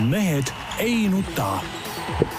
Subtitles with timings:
[0.00, 0.44] mehed
[0.78, 1.60] ei nuta.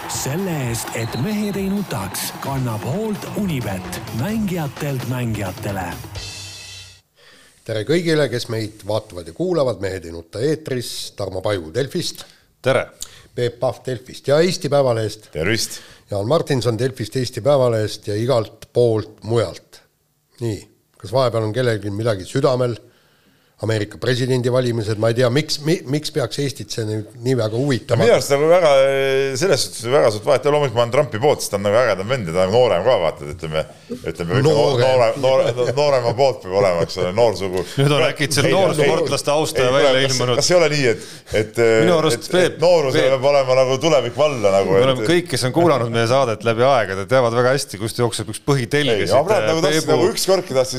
[0.08, 5.86] selle eest, et mehed ei nutaks, kannab hoolt Unibet, mängijatelt mängijatele.
[7.64, 12.26] tere kõigile, kes meid vaatavad ja kuulavad, Mehed ei nuta eetris, Tarmo Paju Delfist.
[12.62, 12.88] tere!
[13.36, 15.32] Peep Pahv Delfist ja Eesti Päevalehest.
[15.32, 15.80] tervist!
[16.12, 19.82] Jaan Martinson Delfist, Eesti Päevalehest ja igalt poolt mujalt.
[20.40, 22.76] nii, kas vahepeal on kellelgi midagi südamel
[23.66, 28.06] Ameerika presidendivalimised, ma ei tea, miks mi,, miks peaks Eestit see nüüd nii väga huvitama?
[28.06, 28.72] minu arust nagu väga,
[29.42, 31.66] selles suhtes väga suurt vahet ei ole, loomulikult ma olen Trumpi poolt, sest ta on
[31.68, 33.66] nagu ägedam vend ja ta on noorem ka, vaata, ütleme,
[33.96, 37.66] ütleme noorem, noorem, noore, noorema poolt peab olema, eks ole, noorsugu.
[37.82, 40.40] nüüd on äkitselt noorsportlaste austaja välja ilmunud.
[40.40, 41.10] kas ei ole nii, et,
[41.42, 44.76] et, et, et noorusel peab olema nagu tulevik valla nagu?
[44.78, 48.30] me oleme kõik, kes on kuulanud meie saadet läbi aegade, teavad väga hästi, kust jookseb
[48.34, 50.14] üks põhitelge siit nagu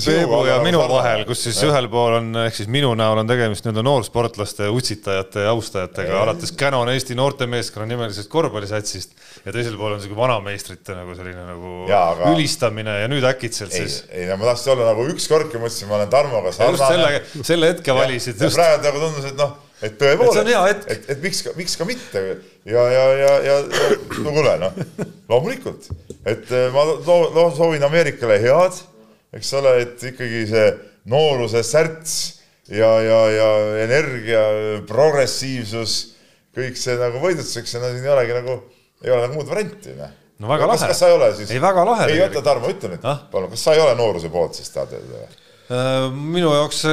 [0.07, 3.65] Peebu ja minu vahel, kus siis ühel pool on, ehk siis minu näol on tegemist
[3.65, 10.03] nii-öelda noorsportlaste, utsitajate ja austajatega, alates Canon Eesti noortemeeskonna nimelisest korvpallisatsist ja teisel pool on
[10.03, 12.33] sihuke vanameistrite nagu selline nagu ja, aga...
[12.35, 14.03] ülistamine ja nüüd äkitselt ei, siis.
[14.11, 16.83] ei, no ma tahtsin olla nagu ükskordki mõtlesin, ma olen Tarmoga sarnane.
[16.83, 18.43] selle, selle hetke valisid.
[18.45, 23.05] praegu nagu tundus, et noh, et tõepoolest, et, et miks, miks ka mitte ja, ja,
[23.23, 23.59] ja, ja
[24.25, 24.81] no kuule, noh,
[25.31, 25.91] loomulikult,
[26.25, 28.81] et eh, ma soovin Ameerikale head,
[29.37, 30.71] eks ole, et ikkagi see
[31.13, 32.36] nooruse särts
[32.73, 33.49] ja, ja, ja
[33.85, 34.43] energia,
[34.89, 35.97] progressiivsus,
[36.57, 38.61] kõik see nagu võidutseks ja no siin ei olegi nagu,
[39.05, 40.15] ei ole nagu muud varianti, noh.
[40.43, 40.93] no väga kas, lahe.
[40.93, 41.51] kas sa ei ole siis?
[41.55, 42.07] ei, väga lahe.
[42.13, 44.97] ei, oota, Tarmo, ütle nüüd ah?, palun, kas sa ei ole nooruse poolt siis tahad
[44.99, 45.27] öelda?
[45.67, 46.85] Äh, minu jaoks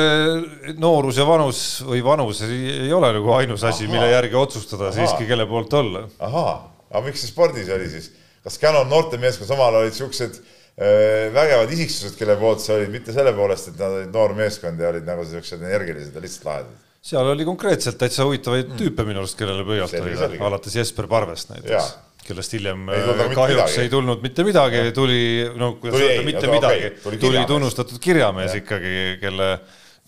[0.82, 4.98] noorus ja vanus või vanus ei ole nagu ainus asi, mille järgi otsustada Aha.
[4.98, 6.08] siiski, kelle poolt olla.
[6.26, 6.58] ahaa,
[6.90, 8.12] aga miks see spordis oli siis?
[8.44, 10.42] kas Canon noortemeeskonnas omal olid siuksed
[10.78, 14.90] vägevad isiksused, kelle poolt sa olid, mitte selle poolest, et nad olid noor meeskond ja
[14.90, 16.80] olid nagu siuksed energilised ja lihtsalt lahedad.
[17.04, 18.80] seal oli konkreetselt täitsa huvitavaid mm.
[18.80, 21.92] tüüpe minu arust, kellele pöialt oli, alates Jesper Parvest näiteks,
[22.26, 23.80] kellest hiljem ei kahjuks midagi.
[23.84, 25.22] ei tulnud mitte midagi, tuli,
[25.62, 28.64] no kuidas öelda, mitte no, midagi okay., tuli, tuli tunnustatud kirjamees ja.
[28.64, 29.52] ikkagi, kelle,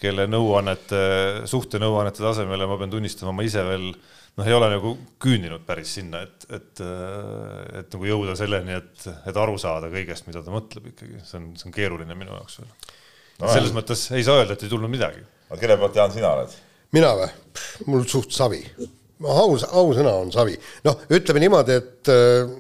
[0.01, 1.06] kelle nõuannete,
[1.51, 3.91] suhtenõuannete tasemele ma pean tunnistama, ma ise veel
[4.35, 9.07] noh, ei ole nagu küüninud päris sinna, et, et, äh, et nagu jõuda selleni, et,
[9.29, 12.59] et aru saada kõigest, mida ta mõtleb ikkagi, see on, see on keeruline minu jaoks
[12.62, 13.47] veel no,.
[13.47, 13.78] selles jah.
[13.79, 15.24] mõttes ei saa öelda, et ei tulnud midagi.
[15.50, 16.59] aga kelle poolt, Jaan, sina oled?
[16.95, 17.31] mina või?
[17.91, 18.62] mul suht savi.
[19.24, 20.57] aus, ausõna on savi.
[20.88, 22.51] noh, ütleme niimoodi, et äh,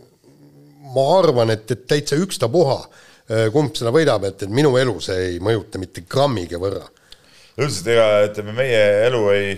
[0.95, 2.79] ma arvan, et, et täitsa ükstapuha,
[3.27, 6.87] äh, kumb seda võidab, et, et minu elu see ei mõjuta mitte grammigi võrra.
[7.59, 9.55] üldiselt ega ütleme, meie elu ei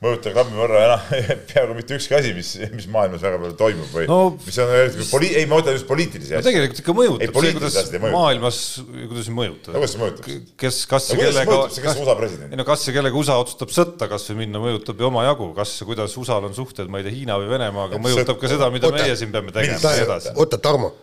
[0.00, 1.02] mõjuta grammi võrra enam
[1.50, 4.70] peaaegu mitte ükski asi, mis, mis maailmas väga palju toimub või no, mis on
[5.10, 6.40] poli-, ei, ma mõtlen just poliitilisi asju.
[6.40, 9.74] no tegelikult ikka mõjutab, see, kuidas maailmas, kuidas see mõjutab.
[9.74, 10.30] no kuidas see mõjutab?
[10.64, 12.48] kes, kas ja kellega, kes USA president?
[12.48, 15.76] ei no kas ja kellega USA otsustab sõtta kas või minna, mõjutab ju omajagu, kas
[15.82, 18.88] ja kuidas USA-l on suhted, ma ei tea, Hiina või Venemaaga, mõjutab ka seda, mida
[18.88, 20.32] oota, meie siin peame tegema ja nii edasi.
[20.40, 20.94] oota, Tarmo,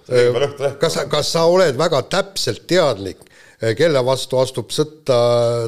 [0.81, 3.21] kas, kas sa oled väga täpselt teadlik
[3.57, 5.17] kelle vastu astub sõtta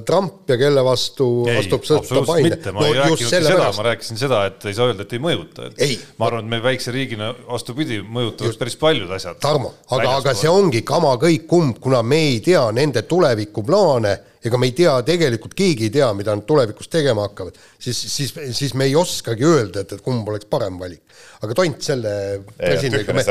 [0.05, 2.69] Trump ja kelle vastu ei, astub sõtta Biden.
[2.75, 5.71] ma no, ei rääkinud seda, ma rääkisin seda, et ei saa öelda, et ei mõjuta.
[6.19, 9.41] ma arvan, et me väikse riigina vastupidi, mõjutavad päris paljud asjad.
[9.41, 14.59] Tarmo, aga, aga see ongi kama kõik kumb, kuna me ei tea nende tulevikuplaane ega
[14.59, 18.75] me ei tea, tegelikult keegi ei tea, mida nad tulevikus tegema hakkavad, siis, siis, siis
[18.77, 21.03] me ei oskagi öelda, et, et kumb oleks parem valik.
[21.39, 22.13] Aga tont selle
[22.57, 23.23] presidendiga me...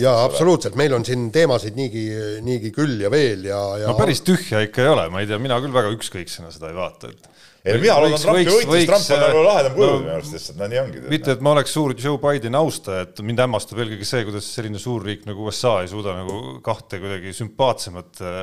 [0.00, 2.08] jaa, absoluutselt, meil on siin teemasid niigi,
[2.42, 5.38] niigi küll ja veel ja, ja no päris tühja ikka ei ole, ma ei tea,
[5.42, 7.30] mina küll väga ükskõiksena seda ei vaata, et
[7.64, 10.70] ei, mina loodan Trumpi võitu, sest Trump on nagu lahedam kuju minu arust lihtsalt, no
[10.72, 11.02] nii ongi.
[11.14, 14.82] mitte, et ma oleks suur Joe Bideni austaja, et mind hämmastab eelkõige see, kuidas selline
[14.82, 18.40] suurriik nagu USA ei suuda nagu kahte kuidagi sümpaatsemat äh,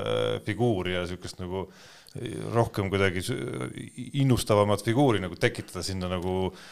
[0.48, 3.28] figuuri ja niisugust nagu äh, rohkem kuidagi
[4.24, 6.64] innustavamat figuuri nagu tekitada sinna nagu äh,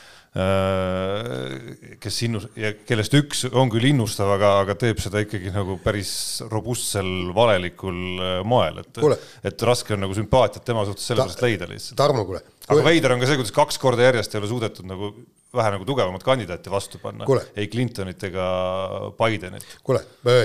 [2.00, 6.12] kes innus- ja kellest üks on küll innustav, aga, aga teeb seda ikkagi nagu päris
[6.52, 9.02] robustsel valelikul äh, moel, et,
[9.50, 11.98] et raske on nagu sümpaatiat tema suhtes sellepärast leida lihtsalt.
[12.00, 12.44] Tarmo, kuule.
[12.70, 15.14] aga veider on ka see, kuidas kaks korda järjest ei ole suudetud nagu
[15.56, 17.26] vähe nagu tugevamat kandidaati vastu panna.
[17.56, 18.46] ei Clintonit ega
[19.18, 19.66] Bidenit.
[19.84, 20.02] kuule,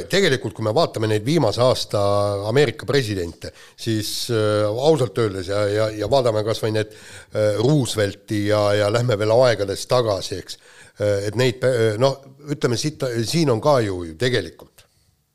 [0.08, 2.00] tegelikult kui me vaatame neid viimase aasta
[2.48, 8.46] Ameerika presidente, siis äh, ausalt öeldes ja, ja, ja vaatame kas või need äh, Roosevelti
[8.48, 12.16] ja, ja lähme veel aegades tagasi, eks äh,, et neid äh, noh,
[12.54, 14.86] ütleme siit, siin on ka ju, ju tegelikult,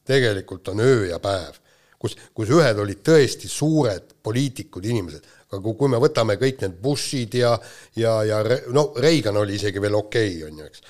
[0.10, 1.62] tegelikult on öö ja päev,
[2.02, 7.38] kus, kus ühed olid tõesti suured poliitikud, inimesed aga kui me võtame kõik need Bushid
[7.40, 7.56] ja,
[7.98, 8.42] ja, ja
[8.76, 10.84] no Reagan oli isegi veel okei okay,, on ju, eks.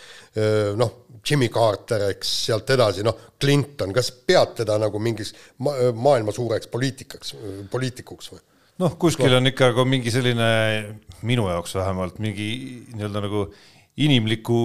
[0.80, 0.96] noh,
[1.26, 5.34] Jimmy Carter, eks sealt edasi, noh, Clinton, kas pead teda nagu mingiks
[5.66, 7.36] ma maailma suureks poliitikaks,
[7.72, 8.44] poliitikuks või?
[8.84, 10.50] noh, kuskil on ikka nagu mingi selline,
[11.28, 12.50] minu jaoks vähemalt, mingi
[12.96, 13.50] nii-öelda nagu
[14.00, 14.60] inimliku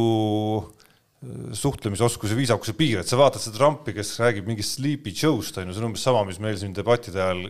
[1.57, 5.77] suhtlemisoskuse, viisakuse piir, et sa vaatad seda Trumpi, kes räägib mingist sleepy show'st, on ju,
[5.77, 7.47] see on umbes sama, mis meil siin debattide ajal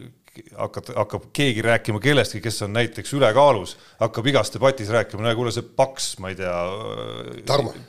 [0.58, 5.52] hakkab, hakkab keegi rääkima kellestki, kes on näiteks ülekaalus, hakkab igas debatis rääkima, no kuule,
[5.54, 6.54] see paks, ma ei tea,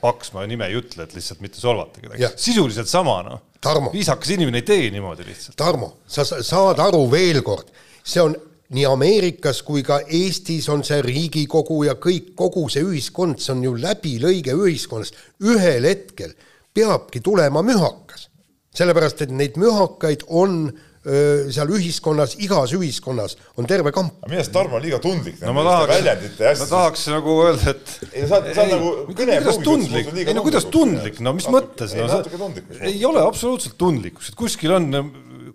[0.02, 2.32] paks, ma nime ei ütle, et lihtsalt mitte solvata kedagi.
[2.36, 3.46] sisuliselt sama, noh.
[3.94, 5.58] viisakas inimene ei tee niimoodi lihtsalt.
[5.60, 7.72] Tarmo, sa saad aru veel kord,
[8.06, 8.36] see on
[8.76, 13.64] nii Ameerikas kui ka Eestis on see Riigikogu ja kõik, kogu see ühiskond, see on
[13.66, 15.18] ju läbilõige ühiskonnast.
[15.46, 16.34] ühel hetkel
[16.74, 18.30] peabki tulema mühakas,
[18.76, 20.74] sellepärast et neid mühakaid on
[21.06, 24.16] seal ühiskonnas, igas ühiskonnas on terve kamp.
[24.30, 25.38] minu arust Tarmo on liiga tundlik?
[25.44, 29.60] No, ma tahaks, ma tahaks nagu öelda, et ei no sa, sa oled nagu kuidas
[29.62, 32.24] tundlik, ei no kuidas tundlik, no mis mõttes, no sa
[32.90, 34.90] ei ole absoluutselt tundlik, kuskil on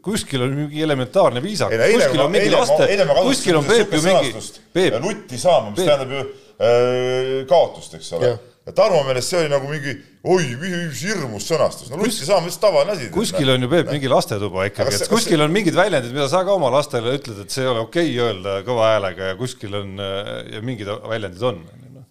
[0.01, 2.87] kuskil on mingi elementaarne viisakus, kuskil on mingi laste,
[3.25, 5.01] kuskil on Peep ju mingi.
[5.03, 6.23] lutti saama, mis tähendab ju
[7.51, 8.33] kaotust, eks ole.
[8.69, 12.59] Ja Tarmo meelest see oli nagu mingi oi, mis hirmus sõnastus, no lutti saama, mis
[12.61, 13.11] tavaline asi.
[13.15, 16.57] kuskil on ju Peep mingi lastetuba ikkagi, et kuskil on mingid väljendid, mida sa ka
[16.57, 19.95] oma lastele ütled, et see ei ole okei okay öelda kõva häälega ja kuskil on
[20.01, 21.63] ja mingid väljendid on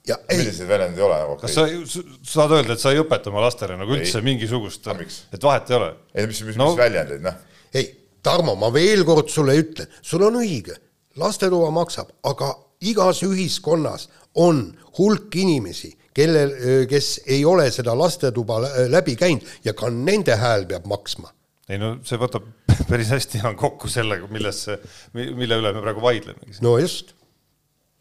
[0.10, 1.46] ja milliseid väljendeid ei ole okay.?
[1.46, 2.04] kas sa
[2.34, 4.26] saad öelda, et sa ei õpeta oma lastele nagu üldse ei.
[4.26, 5.94] mingisugust, et vahet ei ole?
[6.16, 7.46] ei, mis, mis no,, mis väljendeid, noh
[7.78, 7.92] ei,
[8.26, 10.76] Tarmo, ma veel kord sulle ütlen, sul on õige,
[11.20, 12.52] lastetuba maksab, aga
[12.90, 14.10] igas ühiskonnas
[14.40, 14.66] on
[14.98, 16.56] hulk inimesi, kellel,
[16.90, 18.62] kes ei ole seda lastetuba
[18.92, 21.32] läbi käinud ja ka nende hääl peab maksma.
[21.70, 22.48] ei no see võtab
[22.90, 24.80] päris hästi kokku sellega, millesse,
[25.16, 26.60] mille üle me praegu vaidleme.
[26.66, 27.16] no just,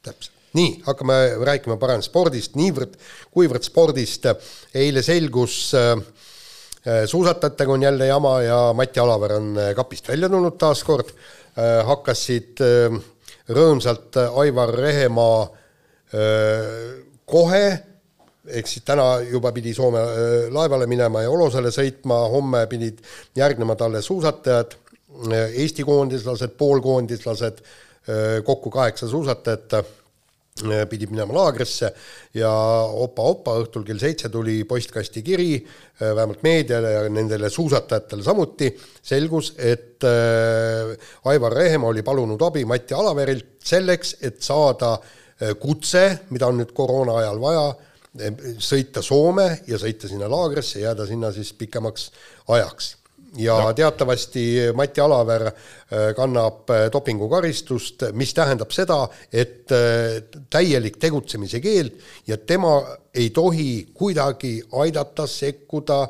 [0.02, 0.34] täpselt.
[0.58, 2.98] nii, hakkame rääkima parem spordist, niivõrd,
[3.34, 4.26] kuivõrd spordist
[4.74, 5.96] eile selgus äh,
[6.88, 11.10] Äh, suusatajatega on jälle jama ja Mati Alaver on äh, kapist välja tulnud taas kord,
[11.58, 12.62] äh, hakkasid
[13.48, 15.48] rõõmsalt Aivar Rehemaa
[17.28, 17.64] kohe,
[18.48, 20.02] ehk siis täna juba pidi Soome
[20.54, 23.02] laevale minema ja Olosele sõitma, homme pidid
[23.36, 24.76] järgnema talle suusatajad,
[25.28, 27.62] Eesti koondislased, poolkoondislased,
[28.46, 29.74] kokku kaheksa suusatajat
[30.66, 31.90] Äh, pidid minema laagrisse.
[32.34, 32.50] Ja
[33.04, 38.70] opa-opa, õhtul kell seitse tuli postkasti kiri, äh, vähemalt meediale ja nendele suusatajatele samuti,
[39.02, 40.96] selgus, et äh,
[41.30, 44.96] Aivar Rehemaa oli palunud abi Mati Alaverilt selleks, et saada
[45.62, 46.00] kutse,
[46.34, 47.66] mida on nüüd koroona ajal vaja,
[48.58, 52.10] sõita Soome ja sõita sinna laagrisse, jääda sinna siis pikemaks
[52.48, 52.96] ajaks
[53.36, 53.72] ja no.
[53.72, 55.54] teatavasti Mati Alaver äh,
[56.16, 62.80] kannab äh, dopingukaristust, mis tähendab seda, et äh, täielik tegutsemise keeld ja tema
[63.18, 66.00] ei tohi kuidagi aidata, sekkuda,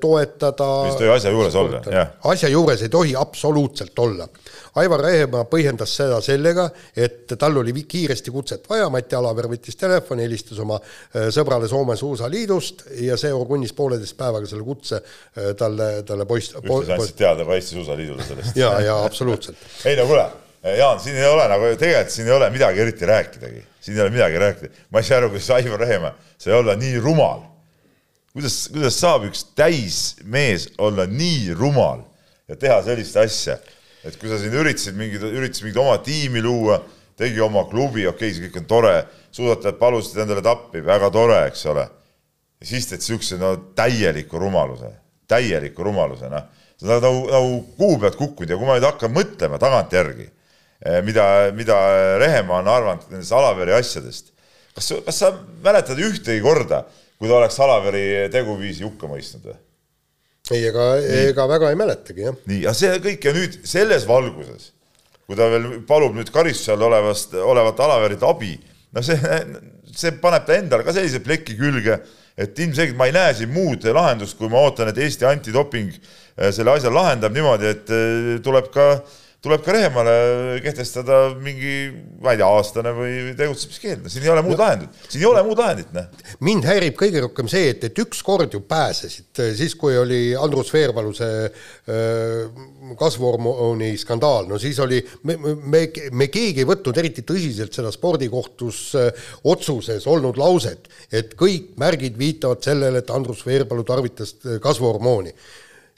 [0.00, 0.70] toetada.
[0.86, 2.16] mis ei tohi asja juures olla, jah.
[2.32, 4.28] asja juures ei tohi absoluutselt olla
[4.78, 10.24] Aivar Rehemaa põhjendas seda sellega, et tal oli kiiresti kutset vaja, Mati Alaver võttis telefoni,
[10.26, 15.90] helistas oma äh, sõbrale Soome Suusaliidust ja see orgunnis pooleteist päevaga selle kutse äh, talle,
[16.06, 16.80] talle poiss po,.
[16.82, 18.60] ühtlasi andsid teada ka Eesti Suusaliidule sellest.
[18.60, 20.28] ja, ja absoluutselt ei no kuule,
[20.60, 24.12] Jaan, siin ei ole nagu, tegelikult siin ei ole midagi eriti rääkidagi, siin ei ole
[24.12, 24.72] midagi rääkida.
[24.90, 27.42] ma ei saa aru, kuidas Aivar Rehemaa sai olla nii rumal.
[28.32, 32.04] kuidas, kuidas saab üks täismees olla nii rumal
[32.48, 33.56] ja teha sellist asja
[34.04, 36.80] et kui sa siin üritasid mingit, üritasid mingit oma tiimi luua,
[37.20, 38.94] tegi oma klubi, okei okay,, see kõik on tore,
[39.36, 41.86] suusatajad palusid endale tappi, väga tore, eks ole.
[42.60, 44.90] ja siis teed siukse no täieliku rumaluse,
[45.28, 46.48] täieliku rumaluse, noh.
[46.80, 50.30] sa oled nagu, nagu kuu pealt kukkunud ja kui ma nüüd hakkan mõtlema tagantjärgi,
[51.04, 51.24] mida,
[51.56, 51.78] mida
[52.20, 54.32] Rehemaa on arvanud nendest Alaveri asjadest,
[54.76, 55.32] kas, kas sa
[55.64, 56.84] mäletad ühtegi korda,
[57.20, 59.58] kui ta oleks Alaveri teguviisi hukka mõistnud või?
[60.50, 60.84] ei, ega,
[61.30, 62.38] ega väga ei mäletagi, jah.
[62.50, 64.72] nii, ja see kõik ja nüüd selles valguses,
[65.28, 68.56] kui ta veel palub nüüd karistuse all olevast, olevat Alaverit abi,
[68.96, 69.18] no see,
[69.94, 72.00] see paneb ta endale ka sellise pleki külge,
[72.40, 76.50] et ilmselgelt ma ei näe siin muud lahendust, kui ma ootan, et Eesti antidoping eh,
[76.54, 78.90] selle asja lahendab niimoodi, et eh, tuleb ka
[79.40, 80.14] tuleb ka Rehemale
[80.60, 81.74] kehtestada mingi,
[82.20, 85.44] ma ei tea, aastane või tegutsemiskeeld, siin ei ole muud no, lahendit, siin ei ole
[85.46, 86.26] muud lahendit, noh.
[86.44, 91.14] mind häirib kõige rohkem see, et, et ükskord ju pääsesid, siis kui oli Andrus Veerpalu
[91.16, 92.60] see äh,
[93.00, 95.82] kasvuhormooni skandaal, no siis oli, me, me,
[96.20, 102.20] me keegi ei võtnud eriti tõsiselt seda spordikohtus äh, otsuses olnud lauset, et kõik märgid
[102.20, 105.32] viitavad sellele, et Andrus Veerpalu tarvitas äh, kasvuhormooni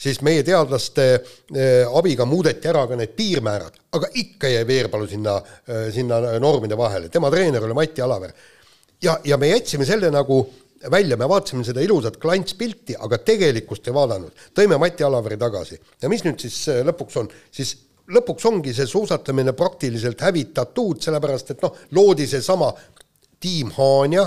[0.02, 5.36] siis meie teadlaste eh, abiga muudeti ära ka need piirmäärad, aga ikka jäi Veerpalu sinna,
[5.66, 8.32] eh, sinna normide vahele, tema treener oli Mati Alaver.
[9.02, 10.42] ja, ja me jätsime selle nagu
[10.90, 14.44] välja, me vaatasime seda ilusat klantspilti, aga tegelikkust ei vaadanud.
[14.54, 17.76] tõime Mati Alaveri tagasi ja mis nüüd siis eh, lõpuks on, siis
[18.12, 22.72] lõpuks ongi see suusatamine praktiliselt hävitatud, sellepärast et noh, loodi seesama
[23.42, 24.26] tiim Haanja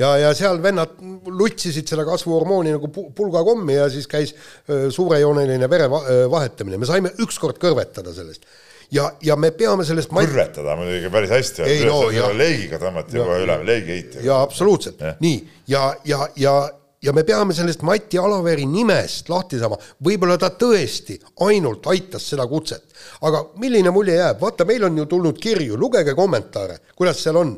[0.00, 0.96] ja, ja seal vennad
[1.26, 4.34] lutsisid selle kasvuhormooni nagu pulgakommi ja siis käis
[4.66, 8.46] suurejooneline vere vahetamine, me saime ükskord kõrvetada sellest.
[8.92, 12.02] Ja, ja me peame sellest kõrvetada muidugi päris hästi, no,
[12.36, 14.24] leegiga tõmmati juba üle, leegiheitja.
[14.26, 15.40] jaa, absoluutselt, nii,
[15.72, 16.56] ja, ja, ja
[17.02, 21.16] ja me peame sellest Mati Alaveri nimest lahti saama, võib-olla ta tõesti
[21.48, 22.84] ainult aitas seda kutset,
[23.26, 27.56] aga milline mulje jääb, vaata, meil on ju tulnud kirju, lugege kommentaare, kuidas seal on.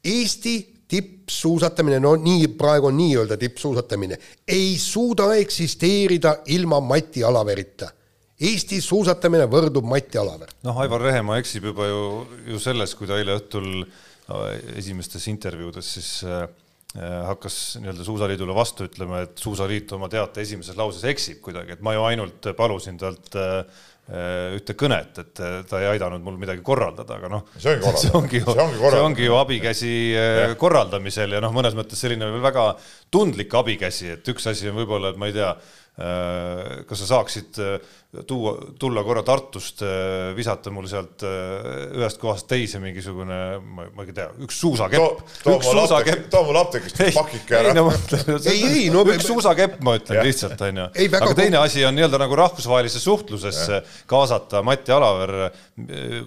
[0.00, 0.56] Eesti
[0.90, 4.18] tippsuusatamine, no nii, praegu on nii-öelda tippsuusatamine,
[4.48, 7.92] ei suuda eksisteerida ilma Mati Alaverita
[8.40, 10.48] Eesti suusatamine võrdub Mati Alaver.
[10.64, 12.04] noh, Aivar Rehemaa eksib juba ju,
[12.48, 14.40] ju selles, kui ta eile õhtul no,
[14.80, 16.46] esimestes intervjuudes siis äh,
[16.98, 21.84] Äh, hakkas nii-öelda Suusaliidule vastu ütlema, et Suusaliit oma teate esimeses lauses eksib kuidagi, et
[21.86, 23.60] ma ju ainult palusin talt äh,
[24.10, 29.02] ühte kõnet, et ta ei aidanud mul midagi korraldada, aga noh, see ongi, ongi, see
[29.04, 30.48] ongi ju abikäsi ja.
[30.58, 32.72] korraldamisel ja noh, mõnes mõttes selline väga
[33.12, 35.52] tundlik abikäsi, et üks asi on võib-olla, et ma ei tea,
[36.00, 37.58] kas sa saaksid
[38.26, 44.06] tuua, tulla korra Tartust, äh, visata mul sealt äh, ühest kohast teise mingisugune, ma, ma
[44.06, 45.22] ei tea, üks suusakepp.
[45.44, 47.70] too mul apteek, too mul apteegist pakike ära.
[47.70, 50.88] ei no mõtlen, ei, ei, no üks suusakepp, ma ütlen lihtsalt, onju.
[51.20, 55.36] aga teine asi on nii-öelda nagu rahvusvahelisse suhtlusesse kaasata Mati Alaver,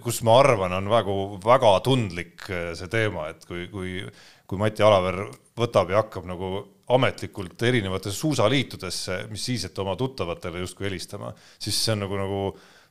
[0.03, 3.99] kus ma arvan, on väga, väga tundlik äh, see teema, et kui, kui,
[4.47, 5.25] kui Mati Alaver
[5.59, 6.55] võtab ja hakkab nagu
[6.91, 12.41] ametlikult erinevatesse suusaliitudesse, mis siis, et oma tuttavatele justkui helistama, siis see on nagu, nagu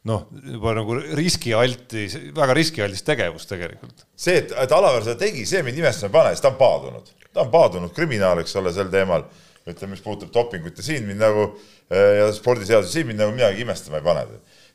[0.09, 4.07] noh, juba nagu riskialtis, väga riskialdis tegevus tegelikult.
[4.17, 7.13] see, et, et Alaver seda tegi, see mind imestama ei pane, sest ta on paadunud,
[7.29, 9.29] ta on paadunud kriminaal, eks ole, sel teemal.
[9.63, 11.45] ütleme, mis puudutab dopingut ja siin mind nagu
[11.87, 14.25] eh, ja spordiseadusi, siin mind nagu midagi imestama ei pane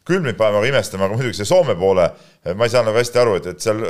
[0.07, 2.05] küll mind paneb aga imestama, aga muidugi see Soome poole,
[2.55, 3.81] ma ei saa nagu hästi aru, et, et seal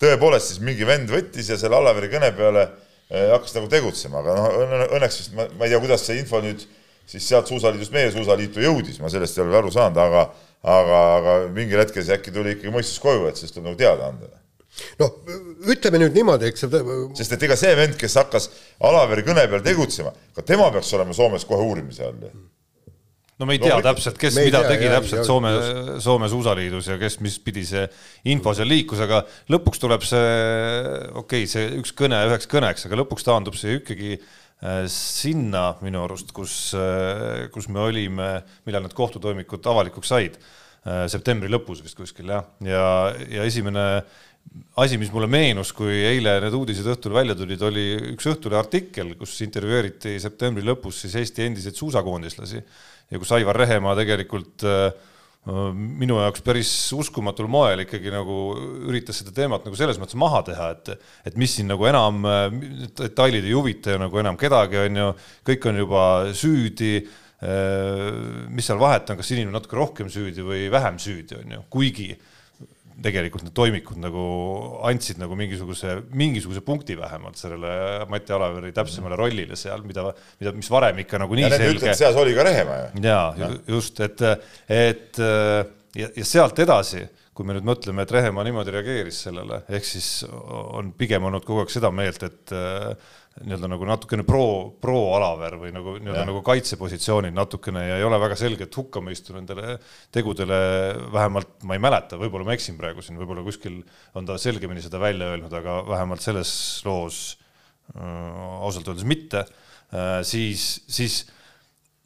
[0.00, 4.34] tõepoolest siis mingi vend võttis ja selle Alaveri kõne peale Äh, hakkas nagu tegutsema, aga
[4.38, 6.64] noh, õnneks vist ma, ma ei tea, kuidas see info nüüd
[7.06, 10.24] siis sealt Suusaliidust meie Suusaliitu jõudis, ma sellest ei ole aru saanud, aga
[10.66, 14.10] aga, aga mingil hetkel see äkki tuli ikkagi mõistus koju, et sellest tuleb nagu teada
[14.10, 14.32] anda.
[15.00, 15.14] noh,
[15.72, 16.82] ütleme nüüd niimoodi, eks see
[17.20, 18.50] sest et ega see vend, kes hakkas
[18.84, 22.18] Alaveri kõne peal tegutsema, ka tema peaks olema Soomes kohe uurimise all
[23.36, 25.52] no me ei tea no, täpselt, kes mida tea, tegi jah, täpselt jah, Soome,
[26.02, 27.84] Soome suusaliidus ja kes, mis pidi see
[28.32, 30.26] info seal liikus, aga lõpuks tuleb see,
[31.12, 36.04] okei okay,, see üks kõne üheks kõneks, aga lõpuks taandub see ikkagi äh, sinna minu
[36.06, 38.30] arust, kus, äh, kus me olime,
[38.68, 40.40] millal need kohtutoimikud avalikuks said,
[40.86, 42.86] äh, septembri lõpus vist kuskil jah, ja,
[43.28, 43.90] ja esimene
[44.80, 49.14] asi, mis mulle meenus, kui eile need uudised õhtul välja tulid, oli üks Õhtulehe artikkel,
[49.18, 52.62] kus intervjueeriti septembri lõpus siis Eesti endiseid suusakoondislasi
[53.10, 54.88] ja kus Aivar Rehemaa tegelikult äh,
[55.46, 58.38] minu jaoks päris uskumatul moel ikkagi nagu
[58.88, 60.90] üritas seda teemat nagu selles mõttes maha teha, et,
[61.30, 62.26] et mis siin nagu enam,
[62.98, 65.12] detailid ei huvita ju nagu enam kedagi, on ju,
[65.46, 66.02] kõik on juba
[66.34, 66.96] süüdi.
[67.46, 71.62] Äh, mis seal vahet on, kas inimene natuke rohkem süüdi või vähem süüdi, on ju,
[71.70, 72.08] kuigi
[73.02, 74.22] tegelikult need toimikud nagu
[74.88, 80.08] andsid nagu mingisuguse, mingisuguse punkti vähemalt sellele Mati Alaveri täpsemale rollile seal, mida,
[80.40, 81.92] mida, mis varem ikka nagu nii selge.
[81.98, 83.04] seas oli ka Rehemaa ju.
[83.04, 84.24] jaa ja., just, et,
[84.72, 87.04] et ja, ja sealt edasi,
[87.36, 91.64] kui me nüüd mõtleme, et Rehemaa niimoodi reageeris sellele, ehk siis on pigem olnud kogu
[91.64, 92.56] aeg seda meelt, et
[93.44, 94.44] nii-öelda nagu natukene pro,
[94.80, 99.76] pro Alaver või nagu nii-öelda nagu kaitsepositsioonil natukene ja ei ole väga selget hukkamõistu nendele
[100.14, 100.58] tegudele,
[101.12, 103.82] vähemalt ma ei mäleta, võib-olla ma eksin praegu siin, võib-olla kuskil
[104.16, 106.50] on ta selgemini seda välja öelnud, aga vähemalt selles
[106.88, 107.20] loos
[107.92, 108.02] äh,
[108.64, 109.44] ausalt öeldes mitte.
[109.92, 111.24] Äh,, siis, siis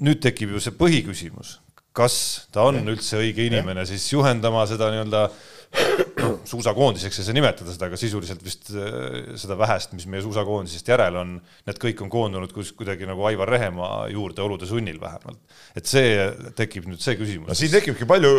[0.02, 1.60] nüüd tekib ju see põhiküsimus,
[1.96, 2.16] kas
[2.54, 5.28] ta on üldse õige inimene siis juhendama seda nii-öelda
[6.49, 11.20] suusakoondiseks ei saa nimetada seda, aga sisuliselt vist äh, seda vähest, mis meie suusakoondisest järel
[11.20, 11.37] on,
[11.68, 15.40] need kõik on koondunud kus kuidagi nagu Aivar Rehemaa juurde olude sunnil vähemalt.
[15.76, 17.49] et see tekib nüüd see küsimus.
[17.50, 18.30] no siin tekibki palju,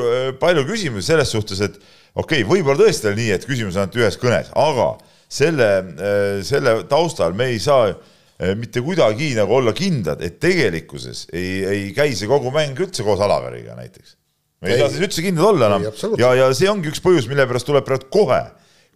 [0.42, 1.78] palju küsimusi selles suhtes, et
[2.16, 4.88] okei okay,, võib-olla tõesti on nii, et küsimus on ainult ühes kõnes, aga
[5.32, 11.28] selle, äh, selle taustal me ei saa äh, mitte kuidagi nagu olla kindlad, et tegelikkuses
[11.34, 14.21] ei, ei käi see kogu mäng üldse koos Alaveriga näiteks
[14.62, 15.86] me ei, ei saa siis üldse kindlad olla enam
[16.22, 18.42] ja, ja see ongi üks põhjus, mille pärast tuleb praegu kohe,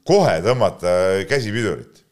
[0.06, 0.94] kohe tõmmata
[1.30, 2.04] käsipidurit.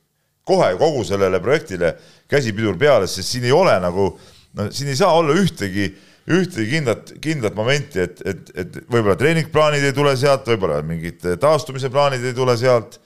[0.47, 1.93] kohe kogu sellele projektile
[2.31, 4.09] käsipidur peale, sest siin ei ole nagu,
[4.57, 5.87] no siin ei saa olla ühtegi,
[6.33, 11.91] ühtegi kindlat, kindlat momenti, et, et, et võib-olla treeningplaanid ei tule sealt, võib-olla mingid taastumise
[11.93, 12.99] plaanid ei tule sealt.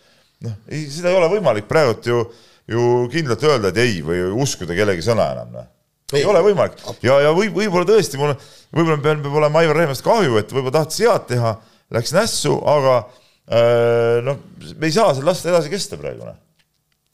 [0.45, 2.23] noh, ei, seda ei ole võimalik praegult ju,
[2.71, 5.73] ju kindlalt öelda, et ei või uskuda kellegi sõna enam, noh
[6.15, 8.33] ei ole võimalik ja, ja võib, võib-olla tõesti mul,
[8.71, 11.53] võib-olla peab, peab olema Aivar Rehmast kahju, et võib-olla tahtis head teha,
[11.97, 14.39] läks nässu, aga äh, noh,
[14.77, 16.23] me ei saa seal lasta edasi kesta praegu.
[16.23, 16.37] Noh.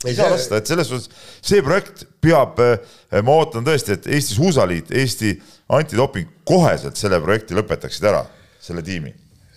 [0.05, 1.09] ei saa lasta, et selles suhtes
[1.41, 5.33] see projekt peab, äh, ma ootan tõesti, et Eesti Suusaliit, Eesti
[5.73, 8.21] antidoping koheselt selle projekti lõpetaksid ära,
[8.61, 9.13] selle tiimi.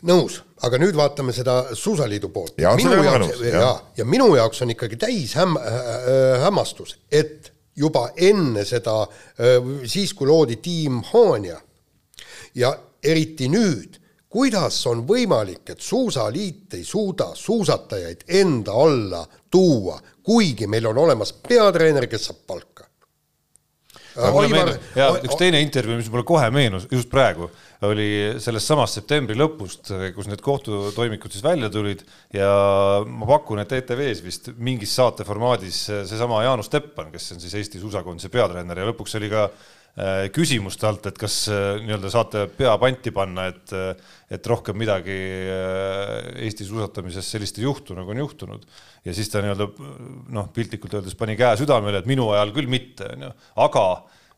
[0.07, 2.57] nõus, aga nüüd vaatame seda Suusaliidu poolt.
[2.62, 8.64] ja, ja, ja, ja minu jaoks on ikkagi täis häm- äh,, hämmastus, et juba enne
[8.64, 9.02] seda
[9.85, 11.61] siis kui loodi tiim Haanja
[12.54, 12.73] ja
[13.04, 14.00] eriti nüüd
[14.37, 21.33] kuidas on võimalik, et Suusaliit ei suuda suusatajaid enda alla tuua, kuigi meil on olemas
[21.33, 22.86] peatreener, kes saab palka?
[24.16, 24.73] Aivar...
[24.96, 27.49] ja üks teine intervjuu, mis mulle kohe meenus just praegu,
[27.87, 28.08] oli
[28.42, 32.04] sellest samast septembri lõpust, kus need kohtutoimikud siis välja tulid
[32.35, 32.50] ja
[33.04, 38.32] ma pakun, et ETV-s vist mingis saateformaadis seesama Jaanus Teppan, kes on siis Eesti suusakoondise
[38.32, 39.49] peatreener ja lõpuks oli ka
[40.37, 45.15] küsimust alt, et kas äh, nii-öelda saate pea panti panna, et, äh, et rohkem midagi
[45.17, 48.67] Eesti suusatamises sellist ei juhtu, nagu on juhtunud.
[49.07, 49.71] ja siis ta nii-öelda
[50.37, 53.33] noh, piltlikult öeldes pani käe südamele, et minu ajal küll mitte, onju,
[53.65, 53.87] aga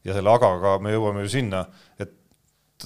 [0.06, 1.66] ja selle agaga me jõuame ju sinna,
[1.98, 2.14] et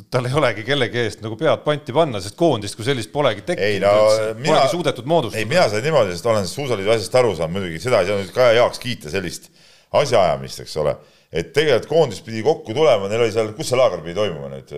[0.09, 3.85] tal ei olegi kellegi eest nagu pead panti panna, sest koondist kui sellist polegi tekkinud
[3.85, 5.43] no,, polegi suudetud moodustada.
[5.43, 8.33] ei, mina sain niimoodi, sest olen Suusaliidu asjast aru saanud muidugi, seda ei saa nüüd
[8.33, 9.53] Kaja heaks kiita, sellist
[9.93, 10.97] asjaajamist, eks ole
[11.33, 14.75] et tegelikult koondis pidi kokku tulema, neil oli seal, kus see laager pidi toimuma nüüd?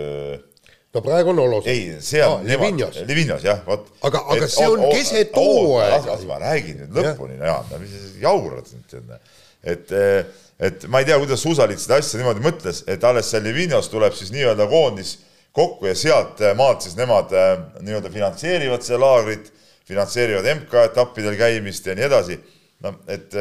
[0.94, 1.66] no praegu on Olos.
[1.66, 2.44] ei, seal ah,.
[2.46, 3.00] Livinios.
[3.08, 3.88] Livinios jah, vot.
[4.06, 6.04] aga, aga see on keset hooaega.
[6.12, 9.14] las ma räägin nüüd lõpuni, Jaan, mis sa jaurad nüüd,
[9.74, 9.94] et
[10.64, 14.14] et ma ei tea, kuidas Suusaliit seda asja niimoodi mõtles, et alles seal Livinios tuleb
[14.14, 15.16] siis nii-öelda koondis
[15.54, 17.34] kokku ja sealt maalt siis nemad
[17.82, 19.50] nii-öelda finantseerivad seda laagrit,
[19.88, 22.38] finantseerivad MK-etappidel käimist ja nii edasi.
[22.86, 23.34] no et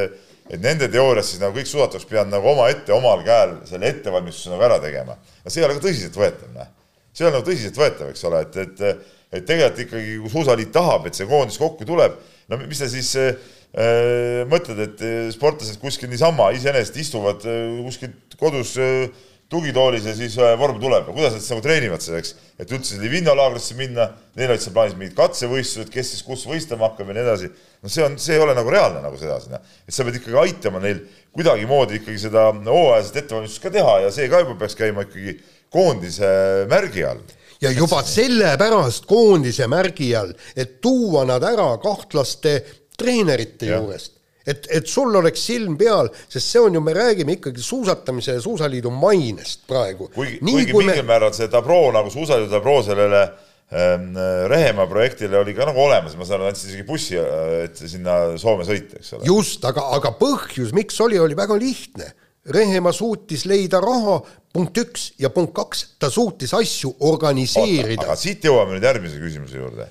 [0.50, 4.66] et nende teoorias siis nagu kõik suusatajaks pidanud nagu omaette, omal käel selle ettevalmistuse nagu
[4.68, 5.16] ära tegema.
[5.16, 6.70] no see ei ole ka tõsiseltvõetav, noh.
[7.14, 11.08] see ei ole nagu tõsiseltvõetav, eks ole, et, et, et tegelikult ikkagi, kui suusaliit tahab,
[11.08, 12.18] et see koondis kokku tuleb,
[12.52, 18.76] no mis sa siis äh, mõtled, et sportlased kuskil niisama iseenesest istuvad äh, kuskil kodus
[18.82, 19.08] äh,
[19.54, 23.36] tugitoolis ja siis äh, vorm tuleb kuidas nad siis nagu treenivad selleks, et üldse Livino
[23.38, 27.26] laagrisse minna, neil olid seal plaanis mingid katsevõistlused, kes siis kus võistlema hakkab ja nii
[27.26, 27.52] edasi.
[27.84, 29.62] no see on, see ei ole nagu reaalne nagu sedasi, noh.
[29.88, 31.04] et sa pead ikkagi aitama neil
[31.36, 35.38] kuidagimoodi ikkagi seda hooajalist ettevalmistust ka teha ja see ka juba peaks käima ikkagi
[35.74, 36.34] koondise
[36.72, 37.22] märgi all
[37.64, 42.60] ja juba sellepärast koondise märgi all, et tuua nad ära kahtlaste
[42.98, 43.80] treenerite ja.
[43.80, 48.38] juurest et, et sul oleks silm peal, sest see on ju, me räägime ikkagi suusatamise
[48.38, 50.10] ja suusaliidu mainest praegu.
[50.16, 51.10] kuigi, kuigi kui mingil me...
[51.14, 53.24] määral see tabroo nagu suusaliidu tabroo sellele
[53.72, 54.12] ähm,
[54.52, 58.20] Rehemaa projektile oli ka nagu olemas, ma saan aru, andsid isegi bussi, äh, et sinna
[58.42, 59.28] Soome sõita, eks ole.
[59.32, 62.12] just, aga, aga põhjus, miks oli, oli väga lihtne.
[62.54, 64.18] Rehemaa suutis leida raha,
[64.52, 68.04] punkt üks ja punkt kaks, ta suutis asju organiseerida.
[68.04, 69.88] aga siit jõuame nüüd järgmise küsimuse juurde.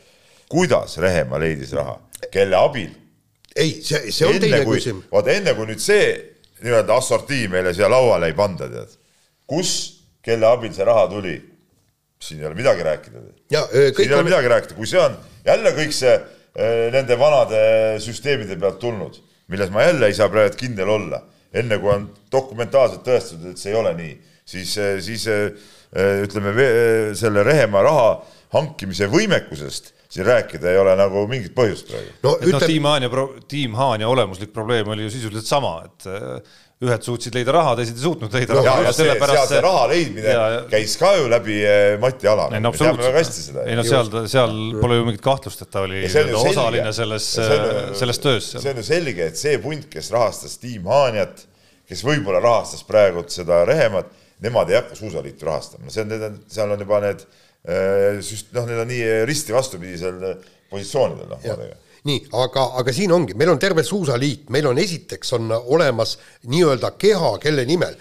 [0.53, 1.97] kuidas Rehemaa leidis raha,
[2.29, 2.91] kelle abil?
[3.57, 5.09] Ei, see, see on enne teine kui, küsimus.
[5.13, 6.07] vaata enne kui nüüd see
[6.63, 8.95] nii-öelda assortii meile siia lauale ei panda, tead,
[9.51, 9.73] kus,
[10.25, 11.35] kelle abil see raha tuli,
[12.23, 13.25] siin ei ole midagi rääkida.
[13.51, 16.15] siin ei ole midagi rääkida, kui see on jälle kõik see
[16.93, 17.63] nende vanade
[18.05, 19.17] süsteemide pealt tulnud,
[19.53, 23.73] milles ma jälle ei saa praegu kindel olla, enne kui on dokumentaalselt tõestatud, et see
[23.73, 24.13] ei ole nii,
[24.55, 25.27] siis, siis
[25.93, 26.53] ütleme
[27.19, 28.07] selle Rehemaa raha
[28.55, 32.11] hankimise võimekusest siin rääkida ei ole nagu mingit põhjust praegu.
[32.25, 32.59] no, ütleb...
[32.59, 37.37] no Tiim Haanja, Tiim Haanja olemuslik probleem oli ju sisuliselt sama, et äh, ühed suutsid
[37.37, 38.83] leida raha, teised ei suutnud leida raha no,.
[38.83, 42.53] ja, ja sellepärast see, see raha leidmine ja, käis ka ju läbi äh, Mati Alar.
[42.53, 43.65] No, me teame väga hästi seda.
[43.71, 46.03] ei no seal, seal pole ju mingit kahtlust, et ta oli
[46.43, 47.67] osaline selles, äh,
[48.03, 48.51] selles töös.
[48.59, 51.47] see on ju selge, et see punt, kes rahastas Tiim Haanjat,
[51.89, 56.83] kes võib-olla rahastas praegu seda Rehemat, nemad ei hakka suusaliitu rahastama, see on, seal on
[56.83, 57.27] juba need
[57.63, 60.17] Äh, süst-, noh, need on nii risti vastupidisel
[60.71, 61.45] positsioonidel, noh,
[62.09, 66.17] nii, aga, aga siin ongi, meil on terve suusaliit, meil on esiteks on olemas
[66.51, 67.95] nii-öelda keha, kelle nimel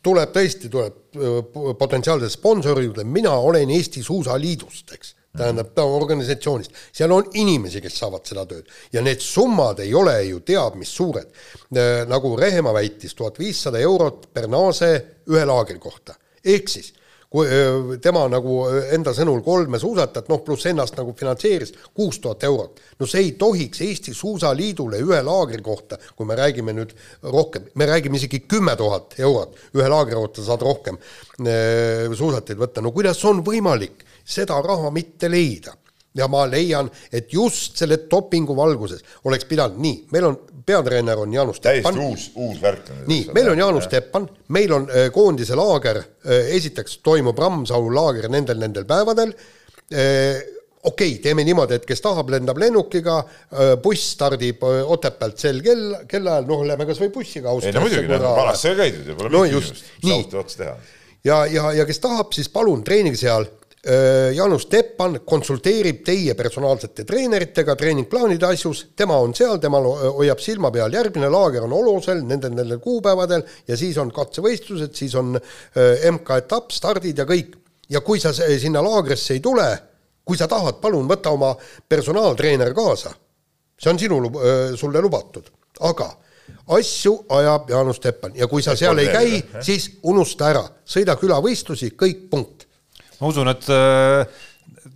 [0.00, 1.36] tuleb tõesti, tuleb äh,
[1.76, 8.24] potentsiaalsed sponsorid, mina olen Eesti Suusaliidust, eks tähendab ta organisatsioonist, seal on inimesi, kes saavad
[8.26, 8.68] seda tööd.
[8.92, 11.28] Ja need summad ei ole ju teab mis suured.
[11.74, 14.92] Äh, nagu Rehemaa väitis, tuhat viissada eurot per naase
[15.28, 16.94] ühe laagri kohta, ehk siis
[17.28, 17.48] kui
[18.00, 18.62] tema nagu
[18.94, 22.80] enda sõnul kolme suusatajat, noh, pluss ennast nagu finantseeris kuus tuhat eurot.
[22.98, 27.86] no see ei tohiks Eesti Suusaliidule ühe laagri kohta, kui me räägime nüüd rohkem, me
[27.86, 30.96] räägime isegi kümme tuhat eurot, ühe laagri kohta saad rohkem
[31.38, 35.76] suusatajaid võtta, no kuidas on võimalik seda raha mitte leida?
[36.18, 40.38] ja ma leian, et just selle dopingu valguses oleks pidanud nii, meil on
[40.68, 41.94] peatreener on Jaanus Teppan.
[41.94, 42.92] täiesti uus, uus värk.
[43.06, 48.28] nii, meil on Jaanus Teppan, meil on äh, koondise laager, äh, esiteks toimub Ramsalu laager
[48.32, 49.34] nendel, nendel päevadel.
[49.92, 50.42] Äh,
[50.82, 53.16] okei okay,, teeme niimoodi, et kes tahab, lendab lennukiga,
[53.82, 57.52] buss stardib Otepäält sel kell, kellaajal, noh, lähme kas või bussiga.
[57.58, 60.76] ei no muidugi, vanasti sai käidud ju, pole no, mingit küsimust, saab otsa teha.
[61.26, 63.48] ja, ja, ja kes tahab, siis palun treenige seal
[64.34, 69.86] Jaanus Teppan konsulteerib teie personaalsete treeneritega treeningplaanide asjus, tema on seal, temal
[70.16, 75.14] hoiab silma peal, järgmine laager on Olosel nendel, nendel kuupäevadel ja siis on katsevõistlused, siis
[75.14, 75.38] on
[76.10, 77.54] MK-etapp, stardid ja kõik.
[77.88, 79.68] ja kui sa sinna laagrisse ei tule,
[80.24, 81.54] kui sa tahad, palun võta oma
[81.88, 83.14] personaaltreener kaasa.
[83.78, 84.22] see on sinu,
[84.76, 85.46] sulle lubatud,
[85.80, 86.16] aga
[86.74, 88.34] asju ajab Jaanus Teppan.
[88.34, 92.67] Ja kui sa seal ei käi, siis unusta ära, sõida külavõistlusi, kõik, punkt
[93.20, 94.38] ma usun, et äh,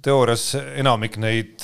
[0.02, 0.44] teoorias
[0.78, 1.62] enamik neid,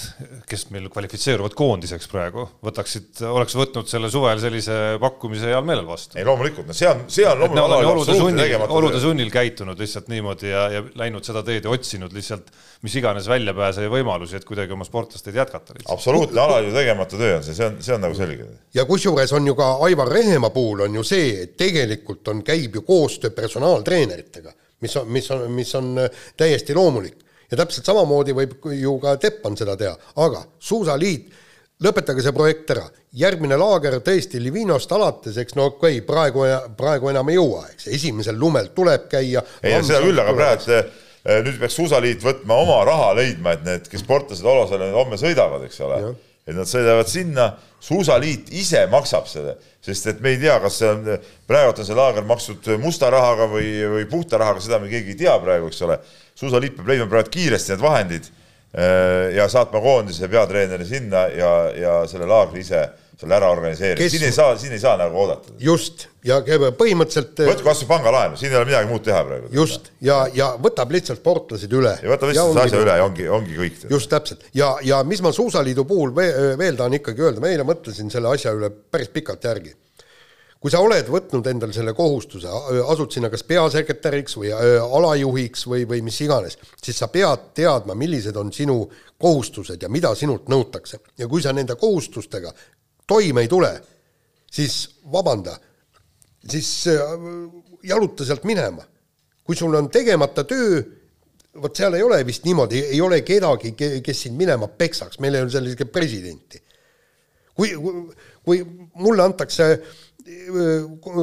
[0.48, 6.18] kes meil kvalifitseeruvad koondiseks praegu, võtaksid, oleks võtnud selle suvel sellise pakkumise heal meelel vastu.
[6.18, 10.52] ei loomulikult, no see on, see on loomulikult olude sunnil, olude sunnil käitunud lihtsalt niimoodi
[10.52, 14.74] ja, ja läinud seda teed ja otsinud lihtsalt mis iganes väljapääse ja võimalusi, et kuidagi
[14.74, 15.74] oma sportlasteid jätkata.
[15.90, 18.46] absoluutne alaliidu tegemata töö on see, see on, see on nagu selge.
[18.74, 22.78] ja kusjuures on ju ka Aivar Rehemaa puhul on ju see, et tegelikult on, käib
[22.78, 27.24] ju koostöö personaaltreeneritega mis on, mis on, mis on äh, täiesti loomulik.
[27.50, 31.30] ja täpselt samamoodi võib ju ka Teppan seda teha, aga Suusaliit,
[31.84, 32.84] lõpetage see projekt ära,
[33.16, 36.44] järgmine laager tõesti Livinost alates, eks no okei okay,, praegu,
[36.76, 39.42] praegu enam ei jõua, eks, esimesel lumel tuleb käia.
[39.62, 43.92] ei, seda küll, aga praegu äh, nüüd peaks Suusaliit võtma oma raha leidma, et need,
[43.92, 46.02] kes sportlased Olosele homme sõidavad, eks ole
[46.48, 47.50] et nad sõidavad sinna,
[47.84, 51.04] suusaliit ise maksab selle, sest et me ei tea, kas see on,
[51.46, 55.20] praegu on see laager makstud musta rahaga või, või puhta rahaga, seda me keegi ei
[55.26, 55.98] tea praegu, eks ole.
[56.38, 62.00] suusaliit peab leidma praegu kiiresti need vahendid äh, ja saatma koondise peatreeneri sinna ja, ja
[62.10, 62.86] selle laagri ise
[63.18, 65.54] selle ära organiseerida Kes..., siin ei saa, siin ei saa nagu oodata.
[65.62, 66.38] just, ja
[66.78, 69.50] põhimõtteliselt võtku kas või pangalaenu, siin ei ole midagi muud teha praegu.
[69.54, 71.96] just, ja, ja võtab lihtsalt sportlased üle.
[72.02, 73.82] ja võtab lihtsalt selle asja üle ja ongi, ongi kõik.
[73.90, 77.66] just täpselt ja, ja mis ma Suusaliidu puhul veel, veel tahan ikkagi öelda, ma eile
[77.66, 79.74] mõtlesin selle asja üle päris pikalt järgi
[80.58, 82.50] kui sa oled võtnud endale selle kohustuse,
[82.90, 88.36] asud sinna kas peasekretäriks või alajuhiks või, või mis iganes, siis sa pead teadma, millised
[88.38, 88.80] on sinu
[89.18, 90.98] kohustused ja mida sinult nõutakse.
[91.18, 92.52] ja kui sa nende kohustustega
[93.08, 93.72] toime ei tule,
[94.52, 94.76] siis
[95.12, 95.56] vabanda,
[96.48, 97.16] siis äh,
[97.82, 98.84] jaluta sealt minema.
[99.48, 100.82] kui sul on tegemata töö,
[101.56, 103.72] vot seal ei ole vist niimoodi, ei ole kedagi,
[104.04, 106.60] kes sind minema peksaks, meil ei ole sellist presidenti.
[107.56, 107.72] kui,
[108.44, 108.60] kui
[109.00, 109.80] mulle antakse äh,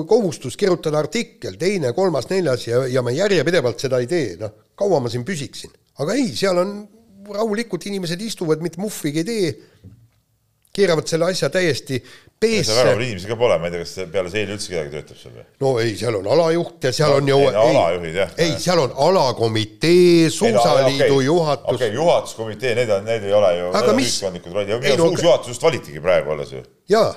[0.10, 5.00] kohustus kirjutada artikkel, teine, kolmas, neljas ja, ja ma järjepidevalt seda ei tee, noh, kaua
[5.00, 5.74] ma siin püsiksin.
[6.02, 6.76] aga ei, seal on
[7.30, 9.54] rahulikult inimesed istuvad, mitte muhvigi ei tee
[10.76, 12.00] keeravad selle asja täiesti
[12.40, 12.72] peesse.
[12.72, 15.20] seal väga palju inimesi ka pole, ma ei tea, kas peale Seili üldse kedagi töötab
[15.20, 15.46] seal või?
[15.64, 17.38] no ei, seal on alajuht ja seal no, on ju.
[17.42, 18.34] ei, no alajuhid jah.
[18.46, 21.30] ei, seal on alakomitee, suusaliidu no, okay.
[21.30, 21.70] juhatus.
[21.70, 25.54] okei okay,, juhatuskomitee, need on, need ei ole ju ühiskondlikud rollid, minu arust uus juhatus
[25.56, 26.66] just valitigi praegu alles ju.
[26.92, 27.16] jaa.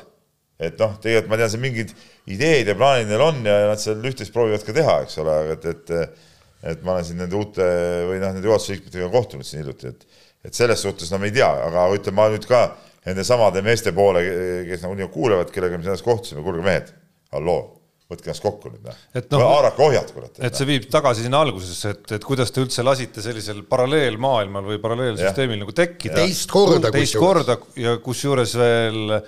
[0.59, 1.92] et noh, tegelikult ma tean, seal mingid
[2.31, 5.59] ideed ja plaanid neil on ja nad seal üht-teist proovivad ka teha, eks ole, aga
[5.59, 6.27] et, et
[6.68, 7.62] et ma olen siin nende uute
[8.09, 11.35] või noh, nende juhatuse liikmetega kohtunud siin hiljuti, et et selles suhtes no me ei
[11.35, 12.62] tea, aga ütleme, ma nüüd ka
[13.09, 14.23] nende samade meeste poole,
[14.68, 16.92] kes nagu nii kuulevad, kellega me ennast kohtusime, kuulge mehed,
[17.35, 17.61] halloo,
[18.09, 19.01] võtke ennast kokku nüüd, noh.
[19.35, 20.38] no, haarake ohjad, kurat.
[20.44, 24.81] et see viib tagasi sinna algusesse, et, et kuidas te üldse lasite sellisel paralleelmaailmal või
[24.85, 26.16] paralleelsüsteemil nagu tekkida.
[26.23, 26.92] teist korda.
[26.94, 29.18] teist korda ja kusjuures veel,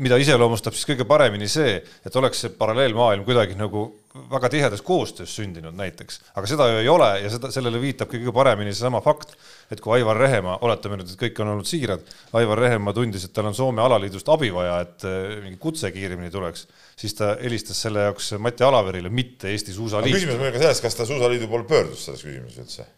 [0.00, 3.90] mida iseloomustab siis kõige paremini see, et oleks see paralleelmaailm kuidagi nagu
[4.30, 8.34] väga tihedas koostöös sündinud näiteks, aga seda ju ei ole ja seda, sellele viitab kõige
[8.34, 9.34] paremini seesama fakt,
[9.72, 12.04] et kui Aivar Rehemaa, oletame nüüd, et kõik on olnud siirad,
[12.36, 16.32] Aivar Rehemaa tundis, et tal on Soome alaliidust abi vaja, et eh, mingi kutse kiiremini
[16.34, 16.66] tuleks,
[17.00, 20.20] siis ta helistas selle jaoks Mati Alaverile, mitte Eesti Suusaliitu.
[20.20, 22.90] küsimus ka selles, kas ta Suusaliidu poole pöördus selles küsimuses üldse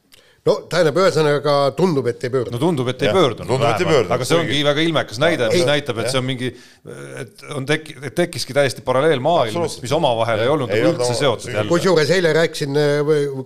[0.45, 2.53] no tähendab, ühesõnaga tundub, et ei pöördu.
[2.53, 4.11] no tundub, et ei pöördunud.
[4.13, 6.51] aga see ongi väga ilmekas näide, mis näitab, et see on mingi,
[7.23, 11.57] et on tek-, tekkiski täiesti paralleelmaailm, mis omavahel ei olnud nagu üldse seotud.
[11.71, 12.77] kusjuures eile rääkisin,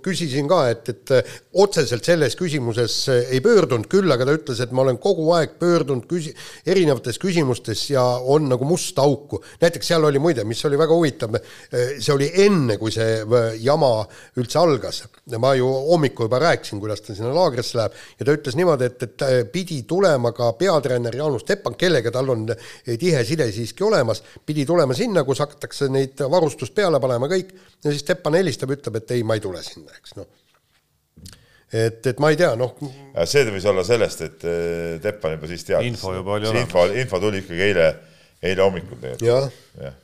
[0.02, 1.14] küsisin ka, et, et
[1.62, 6.08] otseselt selles küsimuses ei pöördunud, küll aga ta ütles, et ma olen kogu aeg pöördunud
[6.11, 6.34] küsi-,
[6.66, 9.38] erinevates küsimustes ja on nagu musta auku.
[9.62, 11.38] näiteks seal oli muide, mis oli väga huvitav,
[11.70, 13.22] see oli enne, kui see
[13.62, 13.92] jama
[14.38, 15.04] üldse algas.
[15.38, 19.05] ma ju hommikul juba rääkisin, kuidas ta sinna laagrisse läheb ja ta ütles niimoodi, et,
[19.05, 22.46] et pidi tulema ka peatreener Jaanus Teppan, kellega tal on
[22.88, 27.53] tihe side siiski olemas, pidi tulema sinna, kus hakatakse neid varustust peale panema kõik
[27.85, 30.29] ja siis Teppan helistab, ütleb, et ei, ma ei tule sinna, eks noh
[31.68, 32.77] et, et ma ei tea, noh.
[33.29, 35.92] see võis olla sellest, et eh, Teppan juba siis teadis.
[35.92, 36.64] info juba oli olemas.
[36.64, 37.88] info, info tuli ikkagi eile,
[38.40, 39.27] eile hommikul tegelikult.
[39.29, 39.51] jah
[39.85, 39.96] ja.,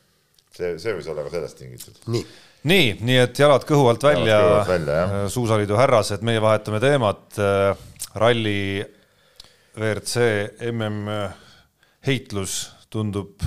[0.54, 2.02] see, see võis olla ka sellest tingitud.
[2.12, 2.26] nii
[2.68, 7.26] nii, nii et jalad kõhu alt välja, välja, äh, suusaliidu härrased, meie vahetame teemat.
[7.38, 7.76] Äh,
[8.14, 8.84] ralli
[9.74, 10.28] WRC
[10.70, 11.08] mm
[12.04, 12.54] heitlus
[12.92, 13.42] tundub,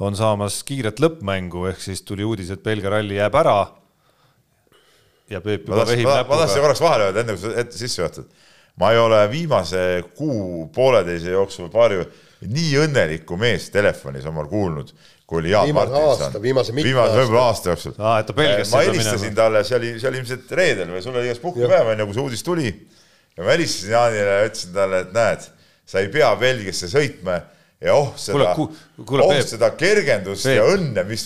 [0.00, 3.58] on saamas kiiret lõppmängu, ehk siis tuli uudis, et Belgia ralli jääb ära.
[5.30, 6.28] ja Peep juba vehib näpuga.
[6.28, 8.30] ma tahtsin korraks vahele öelda, enne kui sa ette sisse juhatad.
[8.80, 12.00] ma ei ole viimase kuu, pooleteise jooksul paari
[12.46, 14.94] nii õnnelikku meest telefonis omal kuulnud,
[15.30, 16.42] kui oli Jaan Martinson.
[16.42, 17.94] viimase mitme viimase võib-olla aasta jooksul.
[17.98, 21.14] aa, et ta Belgiasse ma helistasin talle, see oli, see oli ilmselt reedel või sul
[21.14, 22.72] oli igast puhkepäev onju, kui see uudis tuli.
[23.36, 25.46] ja ma helistasin Jaanile ja ütlesin talle, et näed,
[25.86, 27.38] sa ei pea Belgiasse sõitma
[27.80, 29.46] ja oh seda, oh Peep.
[29.48, 30.58] seda kergendust Peep.
[30.58, 31.24] ja õnne, mis,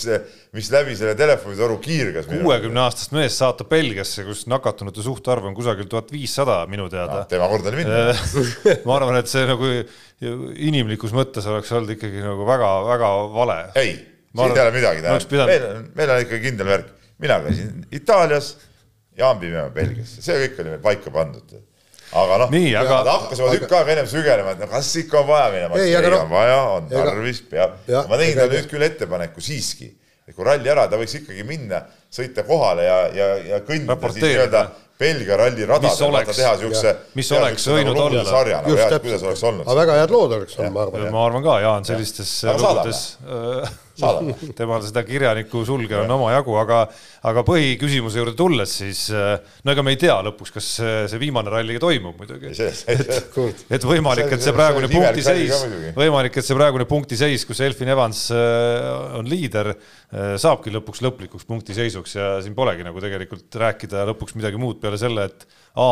[0.55, 2.29] mis läbi selle telefonitoru kiirgas.
[2.31, 7.29] kuuekümne aastast meest saata Belgiasse, kus nakatunute suhtarv on kusagil tuhat viissada minu teada no,.
[7.31, 8.15] tema kord oli minna
[8.87, 9.73] ma arvan, et see nagu
[10.71, 13.61] inimlikus mõttes oleks olnud ikkagi nagu väga-väga vale.
[13.83, 13.99] ei,
[14.31, 15.51] siin ei ole midagi teha.
[15.51, 16.97] meil on, meil on ikka kindel värk.
[17.25, 18.55] mina käisin Itaalias,
[19.19, 21.59] Jaan Pimemaa Belgiasse, see kõik oli meil paika pandud
[22.15, 25.81] aga noh, nad hakkasime tükk aega ennem sügelema, et no kas ikka on vaja minema,
[25.83, 27.77] ei, ei no, on vaja, on tarvis, peab.
[27.91, 29.91] ma tegin talle nüüd küll ettepaneku siiski,
[30.29, 31.83] et kui ralli ära, ta võiks ikkagi minna,
[32.15, 34.65] sõita kohale ja, ja, ja kõndida siis nii-öelda
[34.99, 36.91] Belgia ralli radadel vaata teha siukse.
[37.19, 38.23] mis oleks võinud olla.
[38.23, 39.67] nagu jah, kuidas oleks olnud.
[39.67, 41.09] aga väga head lood oleks olnud, ma arvan.
[41.17, 43.01] ma arvan ka, Jaan, sellistes lugudes
[44.59, 46.81] temal seda kirjaniku sulge on omajagu, aga,
[47.31, 50.71] aga põhiküsimuse juurde tulles, siis no ega me ei tea lõpuks, kas
[51.11, 52.51] see viimane ralli toimub muidugi.
[52.91, 53.13] et,
[53.79, 55.63] et võimalik, et see praegune punktiseis,
[55.99, 61.47] võimalik, et see praegune punktiseis, kus Elfin Evans äh, on liider, äh, saabki lõpuks lõplikuks
[61.47, 65.49] punktiseisuks ja siin polegi nagu tegelikult rääkida lõpuks midagi muud peale selle, et
[65.81, 65.91] A,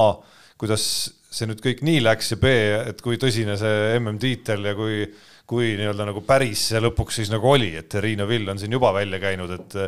[0.60, 0.84] kuidas
[1.32, 2.54] see nüüd kõik nii läks ja B,
[2.92, 5.06] et kui tõsine see MM-tiitel ja kui
[5.52, 8.92] kui nii-öelda nagu päris see lõpuks siis nagu oli, et Riino Vill on siin juba
[8.94, 9.78] välja käinud, et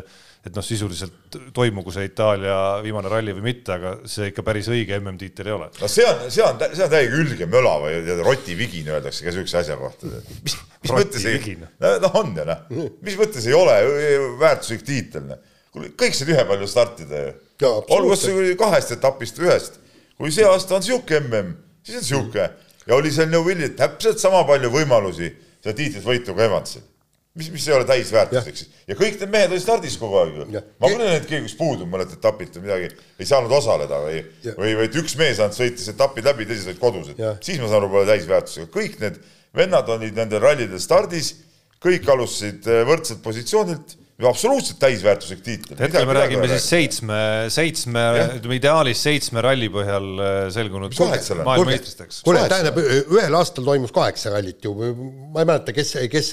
[0.45, 4.99] et noh, sisuliselt toimugu see Itaalia viimane ralli või mitte, aga see ikka päris õige
[4.99, 5.71] MM-tiitel ei ole.
[5.81, 9.57] no see on, see on, see on täiega ülge möla või rotivigin öeldakse ka siukse
[9.63, 10.11] asja kohta.
[10.45, 12.61] mis, mis mõttes ei, noh on ju noh,
[13.07, 13.79] mis mõttes ei ole
[14.43, 15.44] väärtuslik tiitel, noh.
[15.75, 17.33] Kõik said ühepalju startida ju.
[17.95, 18.27] olgu kas
[18.59, 19.79] kahest etapist või ühest.
[20.17, 22.49] kui see aasta on sihuke MM, siis on sihuke
[22.85, 25.31] ja oli seal Neuvillilt täpselt sama palju võimalusi
[25.63, 26.83] seda tiitlit võitu kui Evansil.
[27.35, 28.69] mis, mis ei ole täisväärtuslik siis.
[28.87, 30.45] ja kõik need mehed olid stardis kogu aeg ju.
[30.79, 34.21] ma küll ei näinud keegi, kes puudub mõnelt etapilt või midagi, ei saanud osaleda või,
[34.45, 37.67] või, või et üks mees ainult sõitis etapid läbi, teised olid kodus, et siis ma
[37.67, 38.69] saan aru, pole täisväärtusega.
[38.71, 39.19] kõik need
[39.55, 41.33] vennad olid nendel rallidel stardis,
[41.83, 45.75] kõik alustasid eh, võrdselt positsioonilt absoluutselt täisväärtuslik tiitel.
[45.79, 47.17] hetkel me räägime siis seitsme,
[47.51, 48.03] seitsme,
[48.37, 52.21] ütleme ideaalis seitsme ralli põhjal äh, selgunud maailmameistriteks.
[52.23, 54.71] kuule, tähendab, ühel aastal toimus kaheksa rallit ju,
[55.33, 56.31] ma ei mäleta, kes, kes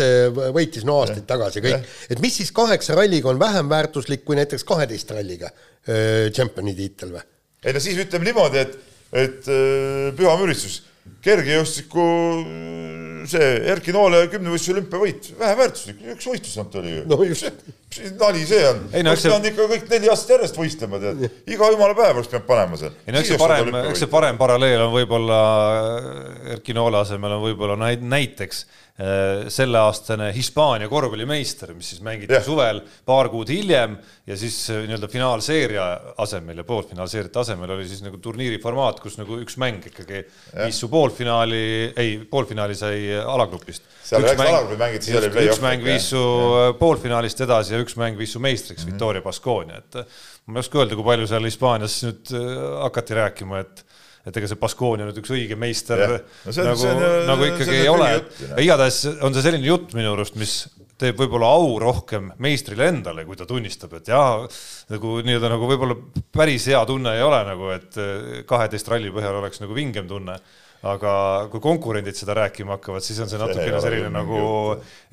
[0.55, 4.66] võitis no aastaid tagasi kõik, et mis siis kaheksa ralliga on vähem väärtuslik kui näiteks
[4.68, 7.27] kaheteist ralliga äh, tšempioni tiitel või?
[7.66, 8.79] ei no siis ütleme niimoodi, et,
[9.27, 10.85] et äh, püha müristus
[11.22, 12.06] kergejõustiku
[13.30, 17.04] see Erki Noole kümnevõistluse olümpiavõit, väheväärtuslik, üks võistlus ainult oli ju.
[17.11, 17.64] no just.
[17.92, 18.82] mis nali see on?
[19.06, 19.30] No, see...
[19.30, 21.24] on ikka kõik neli aastat järjest võistlema, tead.
[21.54, 22.94] iga jumala päev oleks pidanud panema seal.
[23.06, 25.42] ei no eks see parem, eks see parem paralleel on võib-olla
[26.56, 28.82] Erki Noole asemel on võib-olla näiteks Äh,
[29.48, 32.44] selleaastane Hispaania korvpallimeister, mis siis mängiti yeah.
[32.44, 33.94] suvel paar kuud hiljem
[34.28, 35.87] ja siis äh, nii-öelda finaalseeria
[36.20, 40.66] asemel ja poolfinaalseeriate asemel oli siis nagu turniiri formaat, kus nagu üks mäng ikkagi yeah.
[40.66, 41.62] viis su poolfinaali,
[41.96, 43.88] ei, poolfinaali sai alagrupist.
[44.05, 45.57] seal üheksa alagrupid mängiti, siis oli play-off.
[45.57, 46.76] üks mäng viis su yeah.
[46.83, 48.92] poolfinaalist edasi ja üks mäng viis su meistriks mm -hmm.
[48.92, 50.02] Victoria Baskonia, et
[50.46, 52.37] ma ei oska öelda, kui palju seal Hispaanias nüüd
[52.85, 53.85] hakati rääkima, et
[54.26, 56.08] et ega see Baskonia nüüd üks õige meister ja.
[56.46, 58.12] no see, nagu, on, nagu ikkagi ei ole.
[58.62, 60.56] igatahes on see selline jutt minu arust, mis
[61.02, 64.44] teeb võib-olla au rohkem meistrile endale, kui ta tunnistab, et jaa,
[64.92, 65.96] nagu nii-öelda nagu võib-olla
[66.35, 67.98] päris hea tunne ei ole nagu, et
[68.46, 70.38] kaheteist ralli põhjal oleks nagu vingem tunne
[70.82, 71.12] aga
[71.52, 74.40] kui konkurendid seda rääkima hakkavad, siis on see natukene selline nagu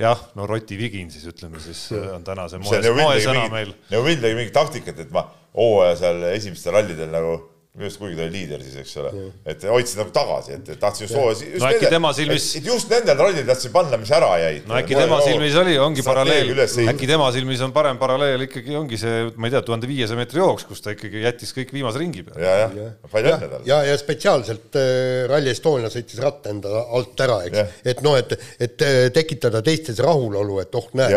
[0.02, 3.76] jah, no Roti Vigin siis ütleme siis on täna see moes, moesõna meil.
[3.94, 7.38] Neuvill tegi mingit taktikat, et ma hooaja seal esimestel rallidel nagu
[7.80, 9.10] minu arust kuigi ta oli liider siis, eks ole,
[9.48, 11.48] et hoidsid nagu tagasi, et, tahtsin just hooaja.
[11.62, 12.48] no äkki nende, tema silmis.
[12.66, 14.66] just nendel rallidel tahtsin panna, mis ära jäid.
[14.68, 16.52] no äkki tema silmis oli, ongi paralleel,
[16.92, 20.42] äkki tema silmis on parem paralleel ikkagi ongi see, ma ei tea, tuhande viiesaja meetri
[20.42, 22.44] jooks, kus ta ikkagi jättis kõik viimase ringi peale.
[22.44, 23.70] ja, jah, palju õnne talle.
[23.70, 24.92] ja, ja spetsiaalselt äh,
[25.32, 30.04] Rally Estonia sõitis ratta enda alt ära, eks, et noh, et, et äh, tekitada teistes
[30.04, 31.16] rahulolu, et oh, näed.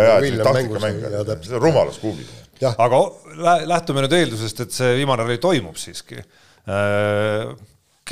[1.58, 2.30] rumalus kuhugi.
[2.70, 3.02] aga
[3.66, 6.22] lähtume nüüd eeldusest, et see viimane ralli toimub siiski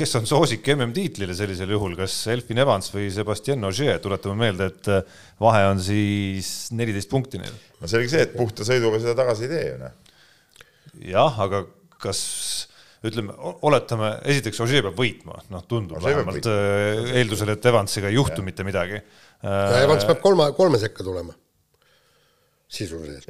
[0.01, 4.89] kes on soosik MM-tiitlile sellisel juhul, kas Elfin Evans või Sebastian Ogier, tuletame meelde, et
[4.91, 7.53] äh, vahe on siis neliteist punkti neil.
[7.81, 9.95] no selge see, et puhta sõiduga seda tagasi ei tee ju noh.
[11.11, 11.63] jah, aga
[12.01, 12.21] kas
[13.05, 13.33] ütleme,
[13.65, 18.41] oletame, esiteks Ožee peab võitma, noh, tundub Ožee vähemalt äh, eeldusel, et Evansiga ei juhtu
[18.41, 18.47] ja.
[18.47, 19.01] mitte midagi.
[19.41, 21.33] Evans peab kolme, kolme sekka tulema
[22.71, 23.27] sisuliselt.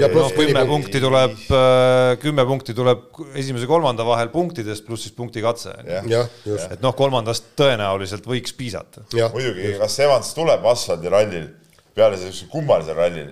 [0.00, 3.04] ja pluss no, kümme punkti tuleb, äh, kümme punkti tuleb
[3.40, 5.72] esimese-kolmanda vahel punktidest, pluss siis punkti katse.
[5.88, 9.06] et noh, kolmandast tõenäoliselt võiks piisata.
[9.32, 11.48] muidugi, kas Evans tuleb asfaldirallil
[11.94, 13.30] peale sellise kummalisel rallil?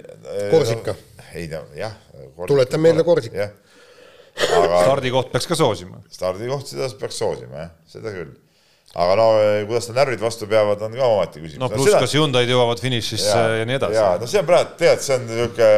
[0.50, 0.96] Korsika.
[1.34, 1.98] ei no jah.
[2.46, 3.50] tuletan meelde Korsika.
[4.48, 6.00] aga stardikoht peaks ka soosima.
[6.10, 8.32] stardikoht, seda peaks soosima jah, seda küll
[8.92, 11.60] aga no eh, kuidas tal närvid vastu peavad, on ka omaette küsimus.
[11.62, 13.96] no pluss no, kas Hyundai'd jõuavad finišisse ja, ja nii edasi.
[13.96, 15.68] jaa, no see on praegu, tead, see on niisugune,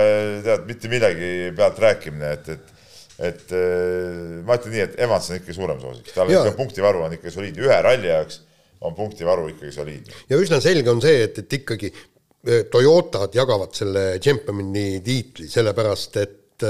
[0.47, 2.73] tead, mitte millegi pealt rääkimine, et, et
[3.25, 7.15] et eh, ma ütlen nii, et Evans on ikkagi suurem soosik, tal ikka punktivaru on
[7.15, 8.41] ikka soliidne, ühe ralli jaoks
[8.85, 10.19] on punktivaru ikkagi soliidne.
[10.33, 16.19] ja üsna selge on see, et, et ikkagi eh, Toyotad jagavad selle tšempioni tiitli, sellepärast
[16.25, 16.67] et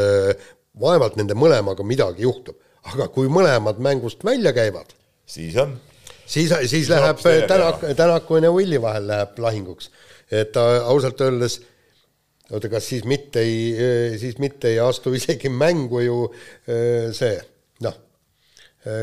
[0.80, 2.60] vaevalt nende mõlemaga midagi juhtub.
[2.92, 4.90] aga kui mõlemad mängust välja käivad,
[5.24, 5.72] siis on
[6.26, 9.90] siis, siis läheb Tänak, Tänaku ja Neuvilli vahel läheb lahinguks.
[10.32, 11.60] et ausalt öeldes
[12.52, 16.18] oota, kas siis mitte ei, siis mitte ei astu isegi mängu ju
[17.12, 17.36] see,
[17.84, 17.96] noh,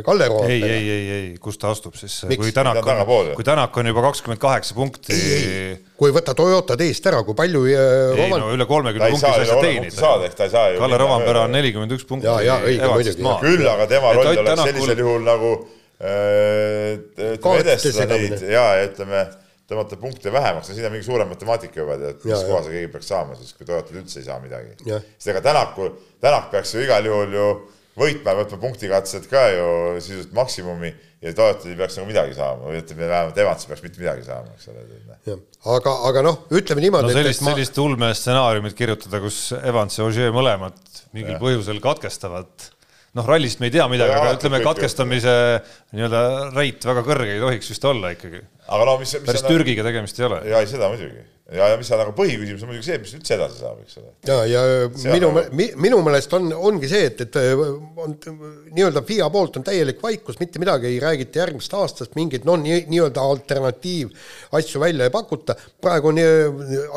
[0.06, 0.54] Kalle Roompe.
[0.54, 3.00] ei, ei, ei, ei, kus ta astub siis, kui Tänak on,
[3.34, 5.18] kui Tänak on juba kakskümmend kaheksa punkti.
[5.98, 7.80] kui võtta Toyotad eest ära, kui palju ei
[8.20, 8.44] Roman...
[8.44, 10.78] no üle kolmekümne punkti sa ei saa teenida.
[10.78, 12.30] Kalle Rompera on nelikümmend üks punkti.
[13.42, 15.56] küll aga tema roll oleks sellisel juhul nagu
[16.02, 16.96] Äh,
[17.36, 19.20] ütleme, edestada neid ja, ja ütleme,
[19.70, 22.90] tõmmata punkte vähemaks, no siin on mingi suurem matemaatika juba, tead, mis koha see keegi
[22.96, 24.74] peaks saama siis, kui Toyotad üldse ei saa midagi.
[24.82, 25.92] sest ega Tänaku,
[26.24, 27.46] Tänak peaks ju igal juhul ju
[28.02, 32.82] võitma, võtma punktikatsed ka ju sisuliselt maksimumi ja Toyotad ei peaks nagu midagi saama või
[32.82, 35.40] ütleme, vähemalt Evans ei peaks mitte midagi saama, eks ole.
[35.78, 37.12] aga, aga noh, ütleme niimoodi.
[37.12, 37.54] no sellist, ma...
[37.54, 40.82] sellist ulmestsenaariumit kirjutada, kus Evans ja Ogier mõlemad
[41.14, 41.42] mingil ja.
[41.46, 42.72] põhjusel katkestavad
[43.17, 45.36] noh, rallist me ei tea midagi, aga ütleme, katkestamise
[45.95, 46.24] nii-öelda
[46.56, 48.43] reit väga kõrge ei tohiks vist olla ikkagi.
[48.71, 50.41] No, mis, mis päris Türgiga tegemist ei ole.
[50.52, 53.60] jaa, seda muidugi ja, ja mis on aga põhiküsimus on muidugi see, mis üldse edasi
[53.60, 54.12] saab, eks ole.
[54.28, 54.62] ja, ja
[54.96, 55.32] see minu,
[55.84, 57.40] minu meelest on, ongi see, et, et
[58.00, 58.16] on
[58.72, 63.26] nii-öelda FIA poolt on täielik vaikus, mitte midagi ei räägita järgmisest aastast, mingeid noh, nii-öelda
[63.34, 65.58] alternatiivasju välja ei pakuta.
[65.82, 66.22] praegu on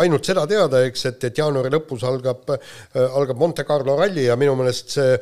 [0.05, 2.47] ainult seda teada, eks, et, et jaanuari lõpus algab,
[2.95, 5.19] algab Monte Carlo ralli ja minu meelest see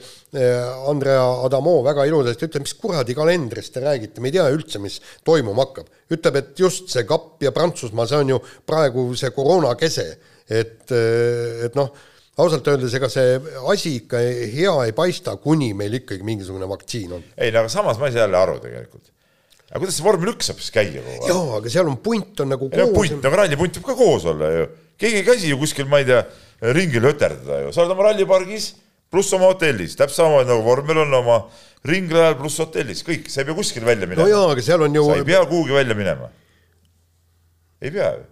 [0.90, 5.00] Andrea Adamo väga ilusasti ütleb, mis kuradi kalendrist te räägite, me ei tea üldse, mis
[5.24, 9.74] toimuma hakkab ütleb, et just see kapp ja Prantsusmaa, see on ju praegu see koroona
[9.80, 10.08] kese,
[10.50, 11.92] et, et noh,
[12.40, 13.38] ausalt öeldes ega see
[13.70, 14.20] asi ikka
[14.54, 17.24] hea ei paista, kuni meil ikkagi mingisugune vaktsiin on.
[17.36, 19.10] ei no aga samas ma ei saa jälle aru tegelikult.
[19.68, 21.26] aga kuidas see vormel üks saab siis käia kogu aeg?
[21.28, 22.94] jaa, aga seal on punt on nagu koos.
[22.96, 24.70] punt, aga rallipunt võib ka koos olla ju.
[25.02, 26.24] keegi ei käsi ju kuskil, ma ei tea,
[26.72, 28.72] ringil höterdada ju, sa oled oma rallipargis
[29.12, 31.42] pluss oma hotellis, täpselt samamoodi nagu vormel on oma
[31.84, 34.24] ringrajal pluss hotellis, kõik, sa ei pea kuskile välja minema.
[34.24, 35.04] no jaa, aga seal on ju.
[35.10, 36.32] sa ei pea kuhugi välja minema.
[37.82, 38.30] ei pea ju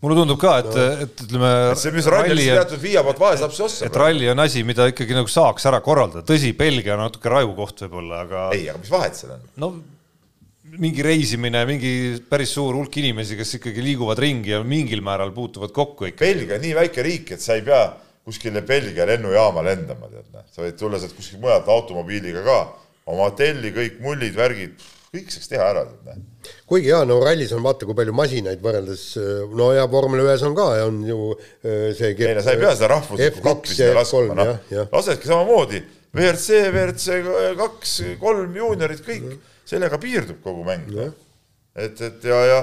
[0.00, 1.52] mulle tundub ka, et no., et ütleme.
[1.76, 3.86] see, mis ralli on teatud viia poolt vaeslapse ossa.
[3.88, 7.86] et ralli on asi, mida ikkagi nagu saaks ära korraldada, tõsi, Belgia on natuke rajukoht
[7.86, 8.44] võib-olla, aga.
[8.56, 9.48] ei, aga mis vahet seal on?
[9.60, 9.72] no
[10.80, 11.92] mingi reisimine, mingi
[12.30, 16.22] päris suur hulk inimesi, kes ikkagi liiguvad ringi ja mingil määral puutuvad kokku ikka.
[16.22, 17.88] Belgia on nii väike riik, et sa ei pea
[18.26, 22.58] kuskile Belgia lennujaama lendama, tead, sa võid tulla sealt kuskilt mujalt automobiiliga ka,
[23.10, 26.26] oma hotelli, kõik mullid, värgid, kõik saaks teha ära, noh
[26.70, 29.04] kuigi jaa, no rallis on vaata, kui palju masinaid võrreldes,
[29.58, 32.74] no ja vormel ühes on ka, on ju äh, see ei no sa ei pea
[32.76, 34.52] seda rahvuslikku gruppi sinna laskma, noh,
[34.94, 35.82] lasedki samamoodi,
[36.16, 37.18] WRC, WRC
[37.58, 39.50] kaks, kolm juuniorid, kõik -hmm.
[39.72, 40.88] sellega piirdub kogu mäng.
[41.74, 42.62] et, et ja, ja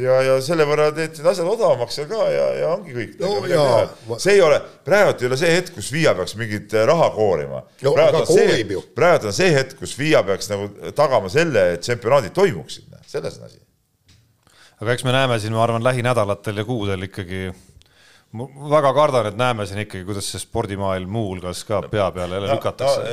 [0.00, 4.18] ja, ja selle võrra teed need asjad odavamaks seal ka ja, ja ongi kõik no,.
[4.22, 7.60] See ei ole, praegult ei ole see hetk, kus FIA peaks mingit äh, raha koorima
[7.62, 7.92] no,.
[7.92, 12.34] praegult on see, praegult on see hetk, kus FIA peaks nagu tagama selle, et tsempionaadid
[12.36, 13.62] toimuksid, selles on asi.
[14.80, 17.46] aga eks me näeme siin, ma arvan, lähinädalatel ja kuudel ikkagi
[18.34, 22.50] ma väga kardan, et näeme siin ikkagi, kuidas see spordimaailm muuhulgas ka pea peale jälle
[22.50, 23.04] lükatakse.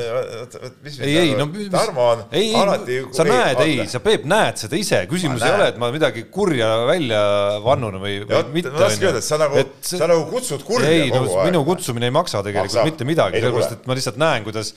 [1.06, 4.80] ei, ei, no mis, Tarmo on ei, alati sa näed, ei, sa Peep näed seda
[4.80, 7.22] ise, küsimus ei ole, et ma midagi kurja välja
[7.66, 8.74] vannun või, või mitte.
[8.74, 11.52] ma tahtsingi öelda, et sa nagu, sa nagu kutsud kurja ei, kogu no, aeg.
[11.52, 12.88] minu kutsumine ei maksa tegelikult maksa.
[12.90, 14.74] mitte midagi, sellepärast et ma lihtsalt näen, kuidas,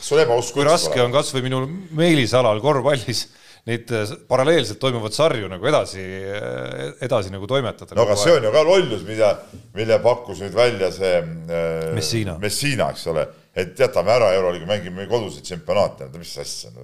[0.52, 1.64] kui raske on kasvõi minu
[1.96, 3.24] meelisalal korvpallis
[3.68, 7.96] neid äh, paralleelselt toimuvat sarju nagu edasi, äh, edasi nagu toimetada.
[7.96, 9.30] no aga see on ju ka lollus, mida,
[9.76, 13.24] mille pakkus nüüd välja see äh, Messina, Messina, eks ole,
[13.56, 16.74] et jätame ära Euroliiga, mängime koduseid tšempionaate, mis asja.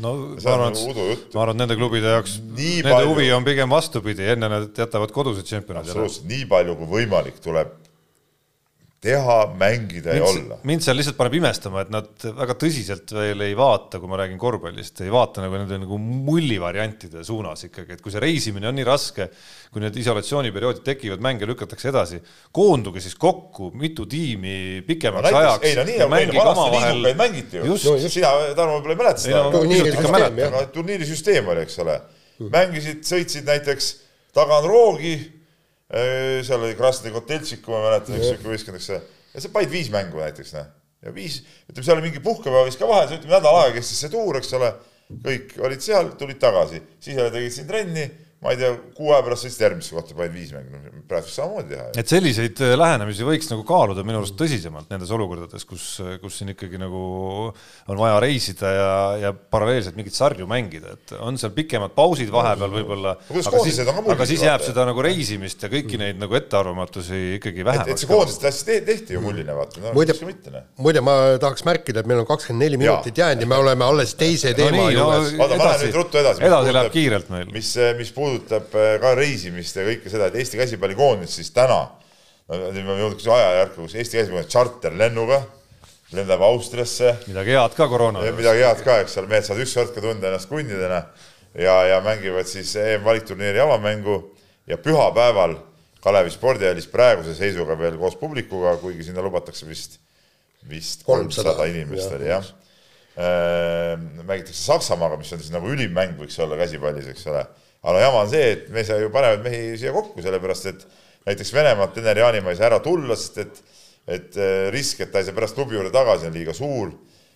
[0.00, 3.76] no ma arvan, et, ma arvan, et nende klubide jaoks, nende palju, huvi on pigem
[3.76, 6.08] vastupidi, enne nad jätavad kodused tšempionaadid ära.
[6.32, 7.76] nii palju kui võimalik tuleb
[9.02, 10.56] teha, mängida ja olla.
[10.68, 14.38] mind seal lihtsalt paneb imestama, et nad väga tõsiselt veel ei vaata, kui ma räägin
[14.38, 18.86] korvpallist, ei vaata nagu nende nagu mullivariantide suunas ikkagi, et kui see reisimine on nii
[18.86, 19.26] raske,
[19.74, 22.22] kui need isolatsiooniperioodid tekivad, mänge lükatakse edasi,
[22.54, 25.66] koonduge siis kokku, mitu tiimi pikemaks no, ajaks.
[25.66, 27.68] ei no nii nagu meile vanasti liidukaid mängiti ju.
[27.74, 29.44] No, sina, Tarmo, võib-olla ei mäleta seda.
[29.58, 32.00] turniirisüsteem, turniirisüsteem oli, eks ole.
[32.54, 33.94] mängisid, sõitsid näiteks,
[34.36, 35.16] tagan roogi
[35.92, 39.00] seal oli Krasnodar Koteltšik, kui ma mäletan, üks sihuke võistkond, eks see,
[39.34, 40.70] ja see panid viis mängu näiteks, noh.
[41.04, 44.12] ja viis, ütleme, seal oli mingi puhkepäev vist ka vahel, ütleme nädal aega kestis see
[44.12, 44.72] tuur, eks ole,
[45.26, 48.06] kõik olid seal, tulid tagasi, siis jälle tegid siin trenni
[48.42, 51.84] ma ei tea, kuu aja pärast sõitsid järgmisse kohta, panid viis mängu, praegu samamoodi teha.
[52.02, 55.84] et selliseid äh, lähenemisi võiks nagu kaaluda minu arust tõsisemalt nendes olukordades, kus,
[56.18, 57.02] kus siin ikkagi nagu
[57.52, 58.88] on vaja reisida ja,
[59.28, 63.14] ja paralleelselt mingeid sarju mängida, et on seal pikemad pausid vahepeal võib-olla.
[63.30, 63.78] aga siis,
[64.16, 67.94] aga siis jääb seda nagu reisimist ja kõiki neid nagu ettearvamatusi ikkagi vähemaks.
[67.94, 69.94] et see koondiste asja tehti ju mulline, vaata no,.
[69.94, 70.66] muide, noh.
[70.82, 74.18] muide, ma tahaks märkida, et meil on kakskümmend neli minutit jäänud ja me oleme alles
[74.18, 75.32] teise teema no, juures.
[75.38, 76.46] oota, ma lähen nüüd ruttu edasi.
[76.50, 77.54] edasi läheb kiirelt meil.
[77.54, 77.70] mis,
[78.02, 81.84] mis puudutab puudutab äh, ka reisimist ja kõike seda, et Eesti käsipallikoondis siis täna,
[82.48, 85.42] nüüd me jõudnud ajajärku, kus Eesti käsipallikoondis tšarterlennuga
[86.16, 87.16] lendab Austriasse.
[87.26, 88.24] midagi head ka koroona.
[88.36, 91.02] midagi head ka, eks ole, mehed saavad ükskord ka tunda ennast kundidena
[91.54, 94.22] ja, ja mängivad siis EM-valikturniiri avamängu
[94.68, 95.58] ja pühapäeval
[96.02, 100.00] Kalevi spordihallis praeguse seisuga veel koos publikuga, kuigi sinna lubatakse vist,
[100.66, 102.58] vist kolmsada inimest oli jah ja.
[103.12, 107.42] Äh, mängitakse Saksamaaga, mis on siis nagu ülim mäng võiks olla käsipallis, eks ole
[107.82, 110.68] aga no jama on see, et me ei saa ju panevad mehi siia kokku, sellepärast
[110.70, 110.84] et
[111.26, 113.62] näiteks Venemaalt Ene Jaanimaa ei saa ära tulla, sest et,
[114.06, 116.92] et äh, risk, et ta ei saa pärast klubi juurde tagasi, on liiga suur.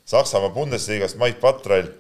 [0.07, 1.91] Saksamaa Bundesliga-st Mait Patrail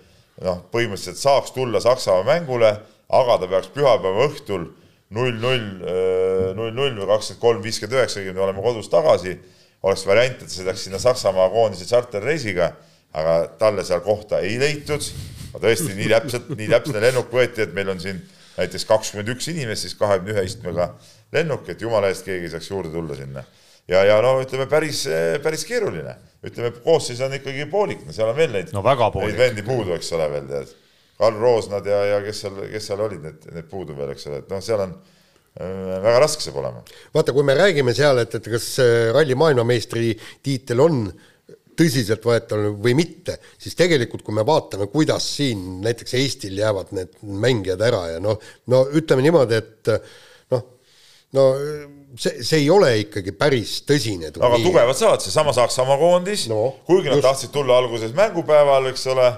[0.44, 2.72] noh, põhimõtteliselt saaks tulla Saksamaa mängule,
[3.06, 4.68] aga ta peaks pühapäeva õhtul
[5.14, 9.38] null, null, äh, null, null või kakskümmend kolm, viiskümmend üheksa, olema kodus tagasi.
[9.86, 12.72] oleks variant, et sõidaks sinna Saksamaa koondise tšarterreisiga,
[13.14, 15.02] aga talle seal kohta ei leitud.
[15.56, 18.18] tõesti nii täpselt, nii täpne lennuk võeti, et meil on siin
[18.56, 20.90] näiteks kakskümmend üks inimest, siis kahekümne ühe istmega
[21.34, 23.44] lennuk, et jumala eest keegi ei saaks juurde tulla sinna.
[23.88, 25.04] ja, ja no ütleme, päris,
[25.42, 28.82] päris keeruline, ütleme, koosseis on ikkagi poolik, no seal on veel neid no,,
[29.20, 30.74] neid vendi puudu, eks ole veel tead.
[31.16, 34.42] Karl Roosnad ja, ja kes seal, kes seal olid, need, need puudu veel, eks ole,
[34.42, 36.82] et noh, seal on äh, väga raske saab olema.
[37.14, 38.68] vaata, kui me räägime seal, et, et kas
[39.16, 40.12] ralli maailmameistri
[40.44, 41.32] tiitel on äh,
[41.78, 47.84] tõsiseltvõetav või mitte, siis tegelikult kui me vaatame, kuidas siin näiteks Eestil jäävad need mängijad
[47.84, 48.40] ära ja noh,
[48.72, 49.92] no ütleme niimoodi, et
[50.54, 50.64] noh,
[51.36, 51.46] no
[52.16, 54.48] see, see ei ole ikkagi päris tõsine turniir.
[54.48, 57.28] aga tugevad saavad, seesama Saksamaa koondis no,, kuigi nad just.
[57.28, 59.28] tahtsid tulla alguses mängupäeval, eks ole,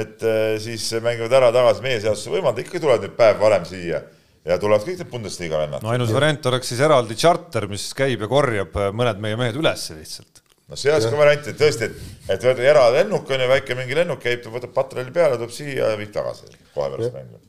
[0.00, 4.02] et eh, siis mängivad ära tagasi meie seaduse võimalda, ikkagi tulevad nüüd päev varem siia
[4.46, 5.84] ja tulevad kõik need Bundesliga vennad.
[5.84, 9.90] no ainus variant oleks siis eraldi tšarter, mis käib ja korjab mõned meie mehed üles
[9.94, 10.39] lihtsalt
[10.70, 14.22] no see oleks ka variant, et tõesti, et, et eralennuk on ju, väike mingi lennuk
[14.22, 17.40] käib, ta võtab patrulli peale, tuleb siia ja viib tagasi kohe pärast mängu.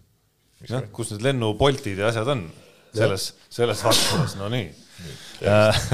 [0.69, 2.47] jah, kus need lennupoltid ja asjad on
[2.97, 4.69] selles, selles valdkonnas, no nii.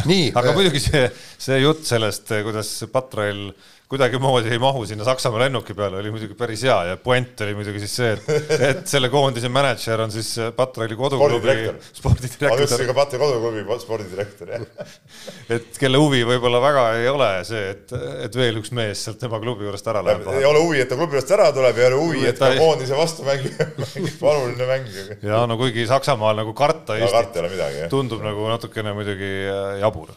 [0.10, 1.04] nii, aga muidugi see,
[1.40, 3.52] see jutt sellest, kuidas patrall
[3.88, 7.80] kuidagimoodi ei mahu sinna Saksamaa lennuki peale, oli muidugi päris hea ja puent oli muidugi
[7.80, 11.56] siis see, et, et selle koondise mänedžer on siis Patrali koduklubi
[11.96, 12.52] spordidirektor.
[12.52, 14.92] ma ütlesin ka Patrali koduklubi spordidirektor, jah.
[15.56, 17.96] et kelle huvi võib-olla väga ei ole see, et,
[18.28, 20.28] et veel üks mees sealt tema klubi juurest ära läheb.
[20.36, 23.00] ei ole huvi, et ta klubi juurest ära tuleb, ei ole huvi, et ta koondise
[23.00, 24.96] vastu mängib, mängib oluline mäng.
[25.24, 29.36] ja no kuigi Saksamaal nagu karta Eestit no, tundub nagu natukene muidugi
[29.80, 30.12] jabur.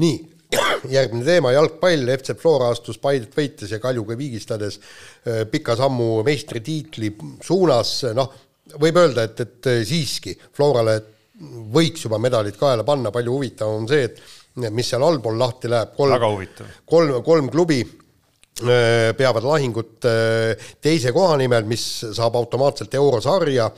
[0.00, 0.31] nii
[0.96, 7.12] järgmine teema, jalgpall, FC Flora astus Paidet võites ja Kaljuga viigistades äh, pika sammu meistritiitli
[7.44, 8.34] suunas, noh,
[8.80, 10.98] võib öelda, et, et äh, siiski Florale
[11.72, 15.96] võiks juba medalid kaela panna, palju huvitavam on see, et mis seal allpool lahti läheb,
[15.96, 16.44] kolm,
[16.86, 20.08] kolm, kolm klubi äh, peavad lahingut
[20.84, 23.70] teise koha nimel, mis saab automaatselt eurosarja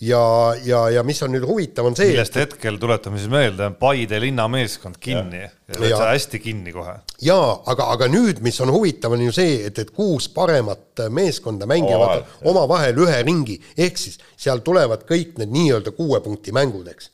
[0.00, 2.44] ja, ja, ja mis on nüüd huvitav, on see millest et...
[2.44, 5.42] hetkel, tuletame siis meelde, on Paide linnameeskond kinni.
[5.44, 6.96] Ja, ja hästi kinni kohe.
[7.24, 11.68] jaa, aga, aga nüüd, mis on huvitav, on ju see, et, et kuus paremat meeskonda
[11.70, 17.10] mängivad omavahel ühe ringi, ehk siis seal tulevad kõik need nii-öelda kuue punkti mängud, eks.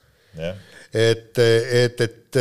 [0.94, 2.40] et, et, et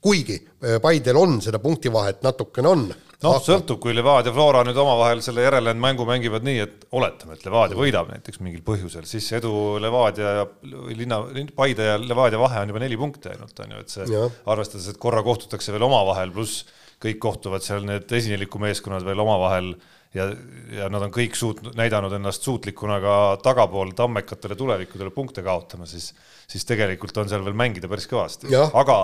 [0.00, 0.40] kuigi
[0.82, 2.88] Paidel on seda punktivahet natukene on
[3.24, 7.78] noh, sõltub, kui Levadia, Flora nüüd omavahel selle järelejäänud mängivad nii, et oletame, et Levadia
[7.78, 9.52] võidab näiteks mingil põhjusel, siis edu
[9.82, 10.46] Levadia ja
[10.94, 11.20] linna,
[11.56, 15.00] Paide ja Levadia vahe on juba neli punkti ainult, on ju, et see arvestades, et
[15.02, 16.66] korra kohtutakse veel omavahel, pluss
[17.02, 19.74] kõik kohtuvad seal need esineliku meeskonnad veel omavahel
[20.14, 20.28] ja,
[20.74, 23.14] ja nad on kõik suutnud, näidanud ennast suutlikuna ka
[23.44, 26.10] tagapool tammekatele tulevikudele punkte kaotama, siis,
[26.50, 28.98] siis tegelikult on seal veel mängida päris kõvasti, aga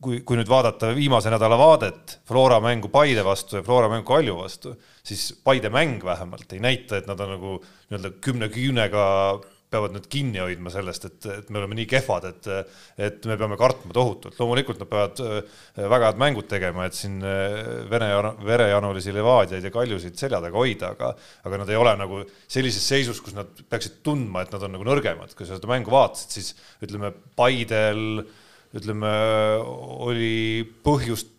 [0.00, 4.36] kui, kui nüüd vaadata viimase nädala vaadet Flora mängu Paide vastu ja Flora mängu Kalju
[4.40, 4.74] vastu,
[5.04, 9.06] siis Paide mäng vähemalt ei näita, et nad on nagu nii-öelda kümne küünega
[9.70, 12.48] peavad nüüd kinni hoidma sellest, et, et me oleme nii kehvad, et,
[13.06, 14.34] et me peame kartma tohutult.
[14.40, 15.60] loomulikult nad peavad äh,
[15.92, 18.10] väga head mängud tegema, et siin äh, vene,
[18.46, 21.12] verejanulisi Levadiaid ja Kaljusid selja taga hoida, aga,
[21.46, 24.90] aga nad ei ole nagu sellises seisus, kus nad peaksid tundma, et nad on nagu
[24.90, 25.36] nõrgemad.
[25.38, 28.24] kui sa seda mängu vaatasid, siis ütleme, Paidel
[28.76, 29.10] ütleme,
[30.06, 31.36] oli põhjust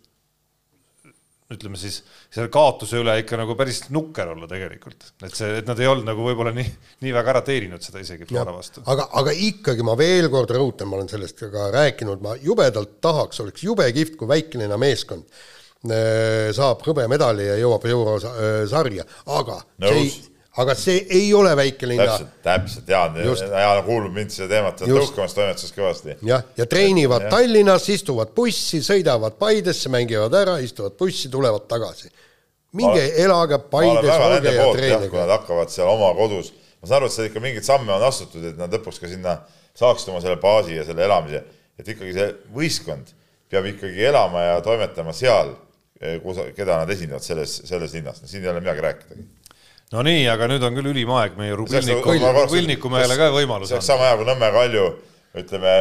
[1.52, 1.98] ütleme siis
[2.32, 6.08] selle kaotuse üle ikka nagu päris nukker olla tegelikult, et see, et nad ei olnud
[6.08, 6.68] nagu võib-olla nii,
[7.04, 8.84] nii väga ära teeninud seda isegi Flora vastu.
[8.88, 13.42] aga, aga ikkagi ma veel kord rõhutan, ma olen sellest ka rääkinud, ma jubedalt tahaks,
[13.44, 19.08] oleks jube kihvt, kui väikelinna meeskond äh, saab hõbemedali ja jõuab eurosarja,
[19.40, 19.88] aga Nõus.
[19.88, 22.04] see ei aga see ei ole väikelinna.
[22.04, 26.16] täpselt, täpselt, Jaan, Jaan on kuulnud mind seda teemat, tõukamas toimetuses kõvasti.
[26.28, 27.30] jah, ja treenivad ja.
[27.32, 32.12] Tallinnas, istuvad bussi, sõidavad Paidesse, mängivad ära, istuvad bussi, tulevad tagasi.
[32.72, 35.08] minge ma, elage Paides, olge ja treenige.
[35.08, 38.04] kui nad hakkavad seal oma kodus, ma saan aru, et seal ikka mingeid samme on
[38.04, 39.38] astutud, et nad lõpuks ka sinna
[39.78, 41.44] saaksid oma selle baasi ja selle elamise,
[41.80, 43.16] et ikkagi see võistkond
[43.48, 45.54] peab ikkagi elama ja toimetama seal,
[46.00, 49.30] eh, kus, keda nad esindavad selles, selles linnas, siin ei ole midagi rääkidagi
[49.92, 53.84] no nii, aga nüüd on küll ülim aeg meie Rubilniku, Rubilniku mehele ka võimalus anda.
[53.84, 54.86] sama hea kui Nõmme Kalju,
[55.42, 55.74] ütleme,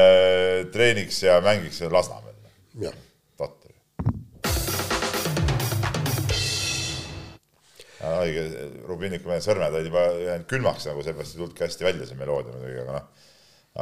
[0.74, 2.36] treeniks ja mängiks Lasnamäel.
[3.40, 3.72] totter.
[8.02, 8.46] õige,
[8.90, 12.56] Rubilniku mehe sõrmed olid juba jäänud külmaks nagu, seepärast ei tulnudki hästi välja see meloodia
[12.58, 13.28] muidugi, aga noh,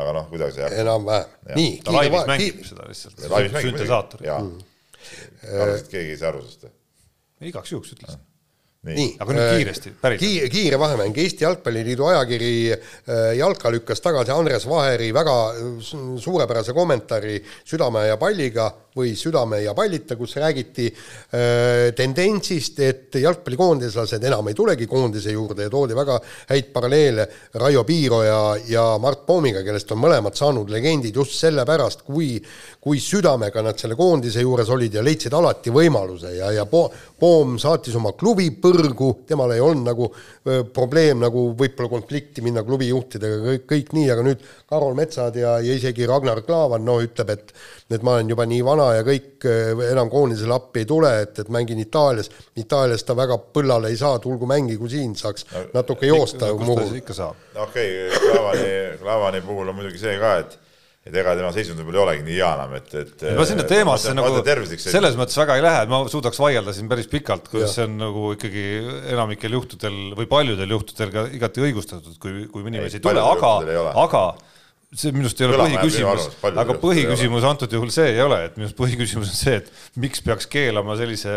[0.04, 1.54] aga noh, kuidas see enam-vähem.
[1.58, 1.76] nii.
[1.88, 3.30] ta laivis mängib seda lihtsalt.
[3.66, 4.26] süntesaator.
[4.30, 4.42] jaa.
[4.46, 6.76] arvasid, et keegi ei saa aru sellest?
[7.50, 8.28] igaks juhuks ütlesin
[8.88, 10.24] nii, nii., aga nüüd kiiresti, päriselt.
[10.24, 15.36] kiire, kiire vahemäng, Eesti Jalgpalliliidu ajakiri äh, Jalka lükkas tagasi Andres Vaheri väga
[16.24, 18.70] suurepärase kommentaari Südame ja palliga
[19.00, 25.68] või Südame ja pallita, kus räägiti äh, tendentsist, et jalgpallikoondislased enam ei tulegi koondise juurde
[25.68, 26.20] ja toodi väga
[26.52, 27.28] häid paralleele
[27.60, 32.38] Raio Piiro ja, ja Mart Poomiga, kellest on mõlemad saanud legendid just sellepärast, kui
[32.80, 36.88] kui südamega nad selle koondise juures olid ja leidsid alati võimaluse ja, ja Po-,
[37.20, 42.64] Poom saatis oma klubi põrgu, temal ei olnud nagu öö, probleem nagu võib-olla konflikti minna
[42.64, 47.02] klubi juhtidega, kõik, kõik nii, aga nüüd Karol Metsad ja, ja isegi Ragnar Klavan, no
[47.04, 47.54] ütleb, et
[47.90, 49.48] et ma olen juba nii vana ja kõik
[49.90, 52.32] enam koondisele appi ei tule, et, et mängin Itaalias.
[52.60, 56.52] Itaalias ta väga põllale ei saa, tulgu mängigu siin, saaks natuke joosta.
[56.98, 57.46] ikka saab.
[57.56, 58.74] okei okay,, Klavani,
[59.04, 60.60] Klavani puhul on muidugi see ka, et
[61.10, 64.12] et ega tema seisund võib-olla ei olegi nii hea enam, et, et ma sinna teemasse
[64.14, 64.42] nagu
[64.84, 67.96] selles mõttes väga ei lähe, et ma suudaks vaielda siin päris pikalt, kuidas see on
[68.02, 68.66] nagu ikkagi
[69.16, 73.54] enamikel juhtudel või paljudel juhtudel ka igati õigustatud, kui, kui inimesi ei tule, aga,
[74.04, 74.24] aga
[74.98, 78.66] see minu arust ei ole põhiküsimus, aga põhiküsimus antud juhul see ei ole, et minu
[78.66, 81.34] arust põhiküsimus on see, et miks peaks keelama sellise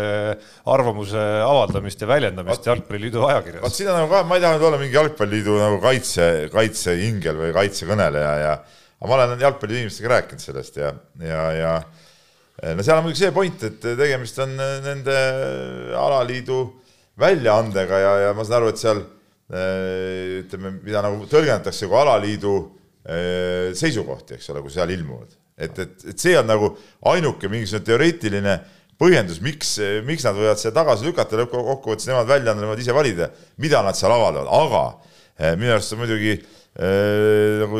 [0.73, 3.65] arvamuse avaldamist ja väljendamist Jalgpalliliidu ajakirjas.
[3.65, 7.43] vot siin on nagu ka, ma ei taha nüüd olla mingi Jalgpalliliidu nagu kaitse, kaitseingel
[7.43, 8.55] või kaitsekõneleja ja, ja
[9.03, 11.73] aga ma olen jalgpalli inimestega rääkinud sellest ja, ja, ja
[12.77, 15.17] no seal on muidugi see point, et tegemist on nende
[15.99, 16.61] alaliidu
[17.19, 19.03] väljaandega ja, ja ma saan aru, et seal
[19.53, 22.55] ütleme, mida nagu tõlgendatakse kui alaliidu
[23.03, 25.33] seisukohti, eks ole, kui seal ilmuvad.
[25.57, 26.69] et, et, et see on nagu
[27.11, 28.53] ainuke mingisugune teoreetiline
[29.01, 29.73] põhjendus, miks,
[30.07, 33.27] miks nad võivad selle tagasi lükata, lõppkokkuvõttes nemad väljaanded võivad ise valida,
[33.59, 37.77] mida nad seal avaldavad, aga minu arust on muidugi äh, Äh, nagu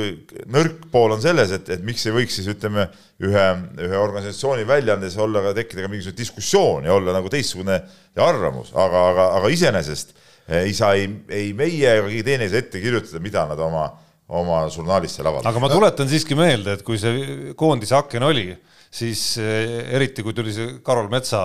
[0.53, 2.83] nõrk pool on selles, et, et miks ei võiks siis ütleme,
[3.25, 3.45] ühe,
[3.81, 7.79] ühe organisatsiooni väljaandes olla ka, tekkida ka mingisugune diskussioon ja olla nagu teistsugune
[8.21, 12.53] arvamus, aga, aga, aga iseenesest äh, ei saa ei, ei meie ega keegi teine ei
[12.53, 13.87] saa ette kirjutada, mida nad oma,
[14.27, 15.51] oma žurnaalis seal avaldavad.
[15.51, 18.47] aga ma tuletan siiski meelde, et kui see koondise aken oli
[18.93, 21.39] siis eh, eriti kui tuli see Karol Metsa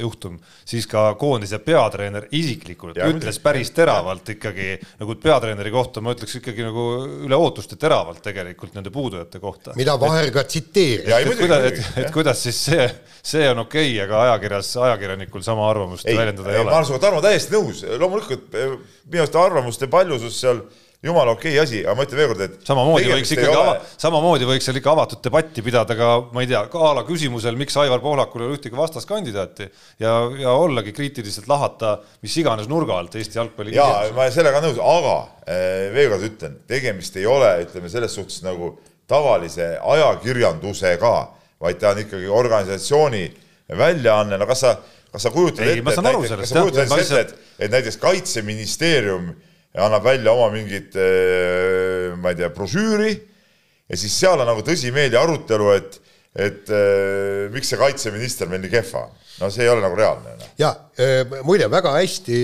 [0.00, 4.70] juhtum, siis ka koondise peatreener isiklikult ja, ütles päris teravalt ikkagi
[5.02, 6.86] nagu peatreeneri kohta ma ütleks ikkagi nagu
[7.26, 9.76] üle ootuste teravalt tegelikult nende puudujate kohta.
[9.76, 11.12] mida Vaher ka tsiteeris.
[11.12, 12.88] et, et, kuidas, et, et kuidas siis see,
[13.34, 16.70] see on okei okay,, aga ajakirjas, ajakirjanikul sama arvamust ei, väljendada ei, ei ole.
[16.70, 18.78] ma olen sinuga, Tarmo, täiesti nõus, loomulikult eh,
[19.12, 20.64] minu arust arvamuste paljusus seal
[21.02, 24.68] jumala okei okay asi, aga ma ütlen veelkord, et samamoodi võiks ikkagi ava, samamoodi võiks
[24.68, 28.44] seal ikka avatud debatti pidada ka, ma ei tea, a la küsimusel, miks Aivar Pohlakul
[28.44, 29.66] ei ole ühtegi vastaskandidaati
[30.02, 34.78] ja, ja ollagi kriitiliselt lahata mis iganes nurga alt Eesti jalgpalli jaa, ma sellega nõus,
[34.78, 38.76] aga eh, veel kord ütlen, tegemist ei ole, ütleme selles suhtes nagu
[39.10, 41.14] tavalise ajakirjandusega,
[41.62, 43.24] vaid ta on ikkagi organisatsiooni
[43.78, 44.76] väljaanne, no kas sa,
[45.10, 49.32] kas sa kujutad ei, ette, et näiteks, kas sa kujutad ette, et, et näiteks Kaitseministeerium
[49.72, 53.12] ja annab välja oma mingit, eh, ma ei tea, brošüüri
[53.88, 56.00] ja siis seal on nagu tõsimeeli arutelu, et
[56.32, 59.16] et äh, miks see kaitseminister meil nii kehva on.
[59.42, 60.32] no see ei ole nagu reaalne.
[60.40, 60.52] Noh.
[60.56, 62.38] ja äh, muide, väga hästi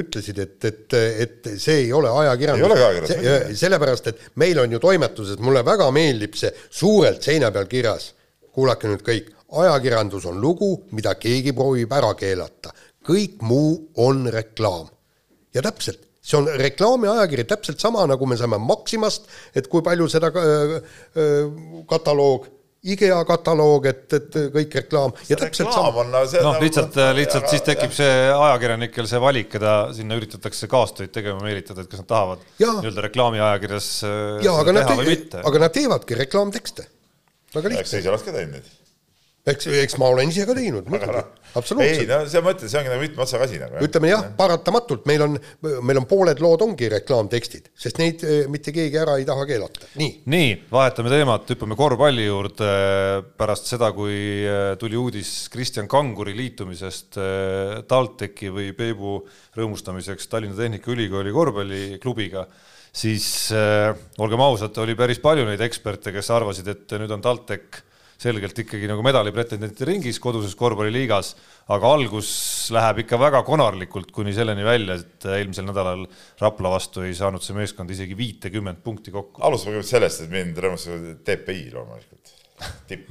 [0.00, 2.62] ütlesid, et, et, et see ei ole ajakirjandus.
[2.62, 3.60] ei ole ajakirjandus.
[3.60, 8.14] sellepärast, et meil on ju toimetuses, mulle väga meeldib see suurelt seina peal kirjas,
[8.56, 12.72] kuulake nüüd kõik, ajakirjandus on lugu, mida keegi proovib ära keelata,
[13.04, 14.88] kõik muu on reklaam.
[15.52, 20.32] ja täpselt, see on reklaamiajakiri täpselt sama, nagu me saame Maximast, et kui palju seda
[20.32, 21.40] äh, äh,
[21.90, 22.52] kataloog
[22.86, 26.04] IKEA kataloog, et, et kõik reklaam ja see täpselt sama.
[26.06, 31.42] noh, nagu lihtsalt, lihtsalt siis tekib see ajakirjanikel see valik, keda sinna üritatakse kaastöid tegema
[31.42, 35.42] meelitada, et kas nad tahavad nii-öelda reklaamiajakirjas teha või mitte.
[35.50, 36.86] aga nad teevadki reklaamtekste.
[37.56, 38.85] eks sa ise oled ka teinud neid
[39.46, 41.22] eks, eks ma olen ise ka teinud, muidugi,
[41.58, 42.02] absoluutselt.
[42.02, 43.78] ei no see mõte, see ongi nagu mitme otsaga asi nagu.
[43.86, 48.74] ütleme jah, paratamatult meil on, meil on pooled lood ongi reklaamtekstid, sest neid eh, mitte
[48.74, 50.12] keegi ära ei taha keelata, nii.
[50.34, 52.70] nii, vahetame teemat, hüppame korvpalli juurde.
[53.38, 59.20] pärast seda, kui eh, tuli uudis Kristjan Kanguri liitumisest eh, TalTechi või Peebu
[59.56, 62.48] rõõmustamiseks Tallinna Tehnikaülikooli korvpalliklubiga
[62.96, 63.92] siis äh,
[64.24, 67.82] olgem ausad, oli päris palju neid eksperte, kes arvasid, et nüüd on TalTech
[68.20, 71.34] selgelt ikkagi nagu medalipretendentide ringis koduses korvpalliliigas,
[71.74, 72.30] aga algus
[72.74, 76.06] läheb ikka väga konarlikult kuni selleni välja, et eelmisel nädalal
[76.40, 79.42] Rapla vastu ei saanud see meeskond isegi viitekümmet punkti kokku.
[79.44, 82.36] alustame kõigepealt sellest, et mind rõõmustas TPI loomulikult,
[82.88, 83.10] tipp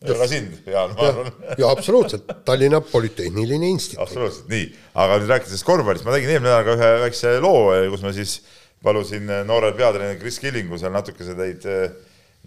[0.00, 1.34] ka sind, Jaan, ma arvan.
[1.60, 4.06] ja absoluutselt, Tallinna Polütehniline Instituut.
[4.06, 4.70] absoluutselt, nii,
[5.02, 8.38] aga nüüd rääkides korvpallist, ma tegin eelmine nädal ka ühe väikse loo, kus ma siis
[8.80, 11.90] palusin noorel peatreener Kris Killingu seal natukese neid äh,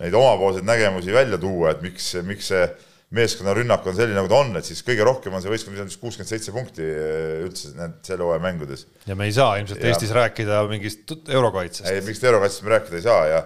[0.01, 2.65] neid omapoolseid nägemusi välja tuua, et miks, miks see
[3.13, 5.97] meeskonna rünnak on selline, nagu ta on, et siis kõige rohkem on see võistkond visanud
[6.01, 8.87] kuuskümmend seitse punkti eh, üldse need selle hooaja mängudes.
[9.05, 9.91] ja me ei saa ilmselt ja.
[9.91, 11.91] Eestis rääkida mingist eurokaitsest.
[11.91, 13.43] ei, mingist eurokaitsest me rääkida ei saa ja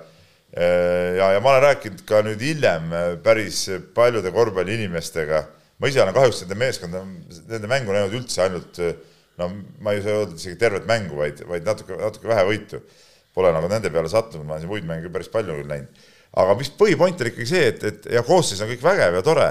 [0.54, 3.66] eh, ja, ja ma olen rääkinud ka nüüd hiljem eh, päris
[3.98, 5.44] paljude korvpalliinimestega,
[5.84, 7.04] ma ise olen kahjuks nende meeskonda,
[7.52, 8.84] nende mängu näinud üldse ainult
[9.38, 9.52] no
[9.84, 12.80] ma ei saa öelda isegi tervet mängu, vaid, vaid natuke, natuke vähe võitu.
[13.38, 16.56] Pole nagu nende peale sattunud, ma olen siin muid mänge päris palju küll näinud aga
[16.60, 19.48] mis põhipoint on ikkagi see, et, et ja koosseis on kõik vägev ja tore,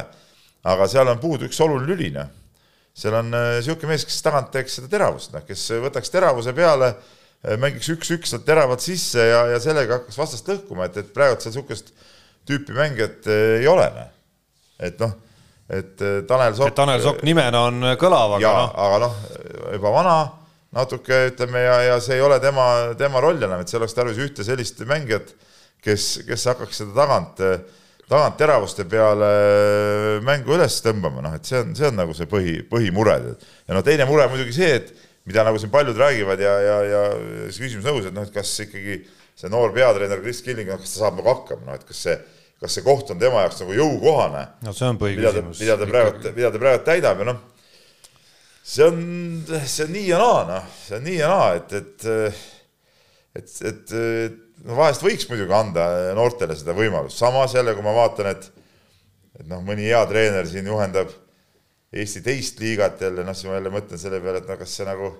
[0.66, 2.30] aga seal on puudu üks oluline lüli, noh.
[2.96, 6.92] seal on niisugune äh, mees, kes tagant teeks seda teravust, noh, kes võtaks teravuse peale,
[7.42, 11.38] äh, mängiks üks-üks sealt teravalt sisse ja, ja sellega hakkas vastast lõhkuma, et, et praegu
[11.40, 11.94] seal niisugust
[12.46, 14.10] tüüpi mängijat äh, ei ole, noh.
[14.90, 15.14] et noh,
[15.66, 16.76] et Tanel Sokk.
[16.78, 18.74] Tanel Sokk nimena on kõlav, aga noh.
[18.86, 19.22] aga noh,
[19.74, 20.18] juba vana
[20.76, 22.66] natuke ütleme ja, ja see ei ole tema,
[22.98, 25.32] tema roll enam, et seal oleks tarvis ühte sellist mängijat
[25.84, 27.42] kes, kes hakkaks seda tagant,
[28.06, 29.30] tagant teravuste peale
[30.26, 33.18] mängu üles tõmbama, noh et see on, see on nagu see põhi, põhimure.
[33.66, 34.94] ja no teine mure muidugi see, et
[35.26, 37.02] mida nagu siin paljud räägivad ja, ja, ja
[37.50, 39.00] see küsimus nõus, et noh, et kas ikkagi
[39.36, 42.16] see noor peatreener Kris Killing, kas ta saab nagu hakkama, noh et kas see,
[42.62, 44.46] kas see koht on tema jaoks nagu jõukohane.
[44.64, 45.60] no see on põhiküsimus.
[45.60, 47.42] mida ta praegu, mida ta praegu täidab ja noh,
[48.62, 49.00] see on,
[49.66, 52.44] see on nii ja naa, noh, see on nii ja naa, et, et
[53.36, 54.36] et, et, et
[54.66, 55.86] no vahest võiks muidugi anda
[56.16, 58.50] noortele seda võimalust, samas jälle, kui ma vaatan, et
[59.36, 61.10] et noh, mõni hea treener siin juhendab
[61.96, 64.84] Eesti teist liigat jälle, noh, siis ma jälle mõtlen selle peale, et no kas see
[64.84, 65.12] nagu,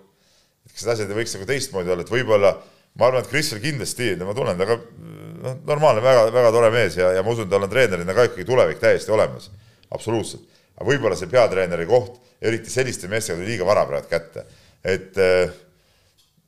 [0.66, 2.51] kas need asjad ei võiks nagu teistmoodi olla, et võib-olla
[2.99, 6.99] ma arvan, et Kristel kindlasti, ma tunnen ta ka noh, normaalne, väga, väga tore mees
[6.99, 9.51] ja, ja ma usun, tal on treenerina ka ikkagi tulevik täiesti olemas,
[9.94, 10.42] absoluutselt.
[10.76, 14.44] aga võib-olla see peatreeneri koht, eriti selliste meestega tuli liiga vara praegu kätte,
[14.84, 15.55] et äh,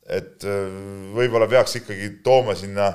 [0.09, 0.65] et äh,
[1.15, 2.89] võib-olla peaks ikkagi tooma sinna,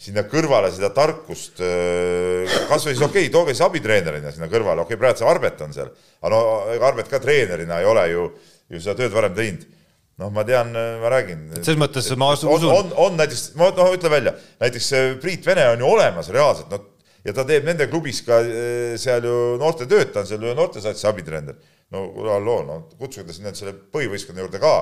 [0.00, 4.84] sinna kõrvale seda tarkust, äh, kas või siis okei okay,, tooge siis abitreenerina sinna kõrvale,
[4.84, 6.42] okei okay,, praegu see Arbet on seal, aga no
[6.74, 8.28] ega Arbet ka treenerina ei ole ju,
[8.72, 9.68] ju seda tööd varem teinud
[10.16, 11.48] noh, ma tean, ma räägin.
[11.60, 12.52] selles mõttes ma usun.
[12.56, 14.32] on, on, on näiteks, ma noh, ütlen välja,
[14.62, 16.92] näiteks Priit Vene on ju olemas reaalselt, noh,
[17.26, 21.08] ja ta teeb nende klubis ka äh, seal ju noortetööd, ta on seal ju noortesatsi
[21.10, 21.58] abitreener.
[21.94, 24.72] no halloo, no kutsuge ta sinna selle põhivõistkonna juurde ka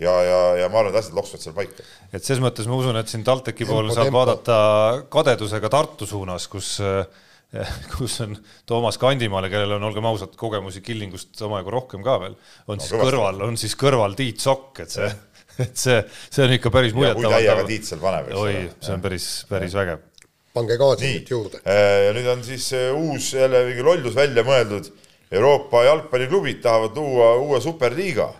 [0.00, 1.86] ja, ja, ja ma arvan, et asjad loksuvad seal paika.
[2.12, 4.20] et selles mõttes ma usun, et siin TalTechi pool saab tempo.
[4.20, 4.58] vaadata
[5.12, 6.76] kadedusega Tartu suunas, kus
[7.96, 8.36] kus on
[8.68, 12.36] Toomas Kandimaale, kellel on, olgem ausad, kogemusi Killingust omajagu rohkem ka veel,
[12.66, 13.08] on no, siis kõvasti.
[13.08, 15.08] kõrval, on siis kõrval Tiit Sokk, et see,
[15.64, 17.22] et see, see on ikka päris muljetav.
[17.22, 18.52] kui täiega Tiit seal paneb, eks ole.
[18.52, 19.80] oi, see on päris, päris ja.
[19.80, 20.04] vägev.
[20.58, 21.62] pange kaadrit juurde.
[21.64, 24.92] Äh, ja nüüd on siis äh, uus jälle mingi lollus välja mõeldud,
[25.32, 28.30] Euroopa jalgpalliklubid tahavad luua uue superliiga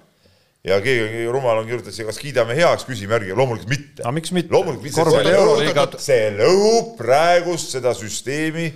[0.68, 4.02] ja keegi rumal on kirjutanud, kas kiidame heaks küsimärgi, loomulikult mitte.
[4.02, 4.52] aga miks mitte?
[4.54, 8.68] loomulikult mitte, see lõhub praegust seda süsteemi,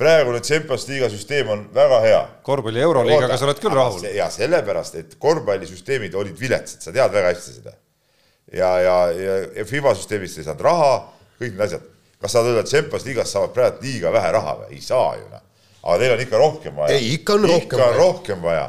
[0.00, 2.22] praegune Champions liiga süsteem on väga hea.
[2.46, 4.06] korvpalli euroliigaga sa oled küll rahul.
[4.16, 7.76] ja sellepärast, et korvpallisüsteemid olid viletsad, sa tead väga hästi seda.
[8.52, 10.92] ja, ja, ja, FIBA süsteemist ei saanud raha,
[11.40, 11.90] kõik need asjad.
[12.20, 14.72] kas saad öelda, et Champions liigas saavad praegu liiga vähe raha või?
[14.78, 15.44] ei saa ju noh
[15.86, 16.96] aga teil on ikka rohkem vaja.
[16.96, 17.98] ei, ikka on rohkem ikka on vaja.
[18.00, 18.66] rohkem vaja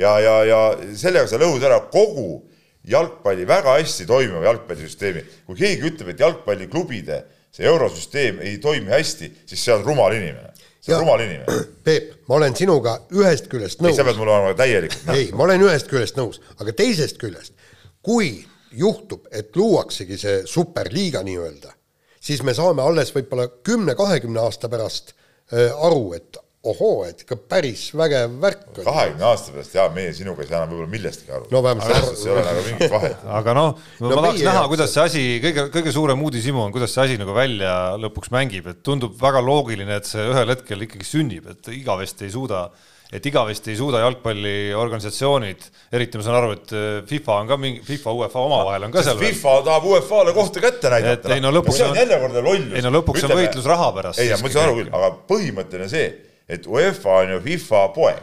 [0.00, 0.60] ja, ja, ja
[0.96, 2.42] sellega sa lõhud ära kogu
[2.88, 5.24] jalgpalli, väga hästi toimiva jalgpallisüsteemi.
[5.46, 7.20] kui keegi ütleb, et jalgpalliklubide
[7.52, 10.52] see eurosüsteem ei toimi hästi, siis see on rumal inimene.
[10.80, 11.66] see on rumal inimene.
[11.86, 13.96] Peep, ma olen sinuga ühest küljest nõus.
[13.98, 15.18] sa pead mulle olema täielikult nõus.
[15.18, 17.54] ei, ma olen ühest küljest nõus, aga teisest küljest,
[18.02, 18.38] kui
[18.72, 21.74] juhtub, et luuaksegi see superliiga nii-öelda,
[22.22, 26.38] siis me saame alles võib-olla kümne-kahekümne aasta pärast äh, aru, et
[26.68, 28.84] ohoo, et ikka päris vägev värk on.
[28.84, 31.48] kahekümne aasta pärast ja meie sinuga ei saa enam võib-olla millestki aru.
[31.48, 33.24] no selles ei ole nagu mingit vahet.
[33.38, 33.70] aga noh,
[34.02, 37.18] ma no, tahaks näha, kuidas see asi, kõige, kõige suurem uudishimu on, kuidas see asi
[37.20, 41.72] nagu välja lõpuks mängib, et tundub väga loogiline, et see ühel hetkel ikkagi sünnib, et
[41.80, 42.68] igavesti ei suuda
[43.10, 45.64] et igavesti ei suuda jalgpalliorganisatsioonid,
[45.96, 49.02] eriti ma saan aru, et äh, FIFA on ka mingi, FIFA, UEFA omavahel on ka
[49.02, 49.18] seal.
[49.18, 51.32] FIFA tahab UEFA-le kohta kätte näidata.
[51.34, 54.22] ei no lõpuks on, on, ei no lõpuks on võitlus raha pärast.
[54.22, 56.10] ei, ma saan aru küll, aga põhimõtteline see
[56.50, 58.22] et UEFA on ju FIFA poeg,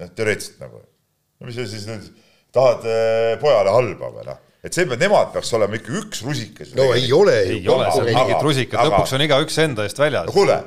[0.00, 0.82] noh, teoreetiliselt nagu.
[1.40, 2.08] no mis sa siis nüüd
[2.54, 6.74] tahad äh, pojale halba või noh, et see, nemad peaks olema ikka üks rusikas.
[6.78, 7.58] no ei ole ju.
[7.58, 10.30] ei ole seal mingit rusikat, lõpuks on igaüks enda eest väljas.
[10.34, 10.60] kuule,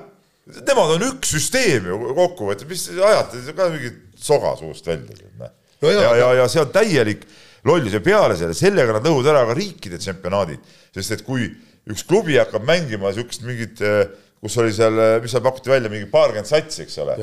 [0.57, 5.29] nemad on üks süsteem ju kokkuvõttes, mis ajate ka mingit soga suust välja.
[5.37, 5.53] Noh.
[5.81, 7.27] No ja, ja, ja, ja see on täielik
[7.67, 10.63] lollus ja peale selle, sellega nad lõhuvad ära ka riikide tsempionaadid,
[10.95, 11.45] sest et kui
[11.87, 14.07] üks klubi hakkab mängima niisugust mingit äh,
[14.41, 17.17] kus oli seal, mis seal pakuti välja, mingi paarkümmend satsi, eks ole.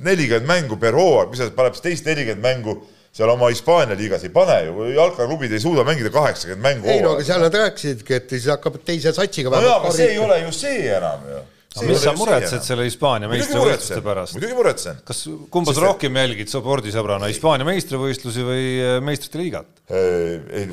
[0.00, 2.78] nelikümmend mängu per hooaeg, mis sa paned siis teist nelikümmend mängu
[3.14, 6.90] seal oma Hispaania liigas ei pane ju, jalkaklubid ei suuda mängida kaheksakümmend mängu.
[6.90, 9.52] ei no aga seal nad rääkisidki, et siis hakkab teise satsiga.
[9.54, 11.42] no jaa, aga see ei ole ju see enam ju.
[11.74, 14.36] No, mis sa muretsed selle Hispaania meistrivõistluste pärast?
[14.36, 14.98] muidugi muretsen.
[15.06, 19.70] kas, kumba sa rohkem jälgid spordisõbrana, Hispaania meistrivõistlusi või äh, meistrite liigat?
[19.90, 20.68] ei,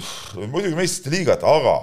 [0.46, 1.76] muidugi meistrite liigat, aga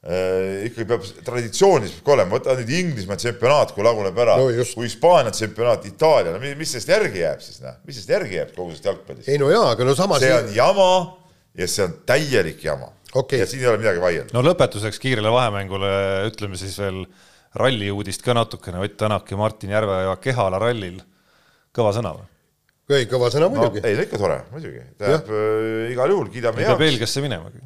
[0.00, 4.86] ikkagi peab traditsioonis peab ka olema, võta nüüd Inglismaa tsempionaat, kui laguneb ära no, kui
[4.86, 8.70] Hispaania tsempionaat, Itaalia, no mis sellest järgi jääb siis, noh, mis sellest järgi jääb kogu
[8.70, 9.28] sellest jalgpallist?
[9.28, 10.86] ei no jaa, aga no samas see on jama
[11.60, 13.42] ja see on täielik jama okay..
[13.42, 14.32] ja siin ei ole midagi vaielda.
[14.32, 15.90] no lõpetuseks kiirele vahemängule
[16.30, 17.02] ütleme siis veel
[17.60, 20.96] ralli uudist ka natukene, Ott Tänak ja Martin Järveoja Kehala rallil,
[21.76, 22.24] kõva sõna või?
[22.96, 23.90] ei, kõva sõna muidugi no,.
[23.90, 26.80] ei, ikka tore, muidugi, tähendab äh, igal juhul kiidame heaks.
[26.80, 27.60] Belgiasse minemagi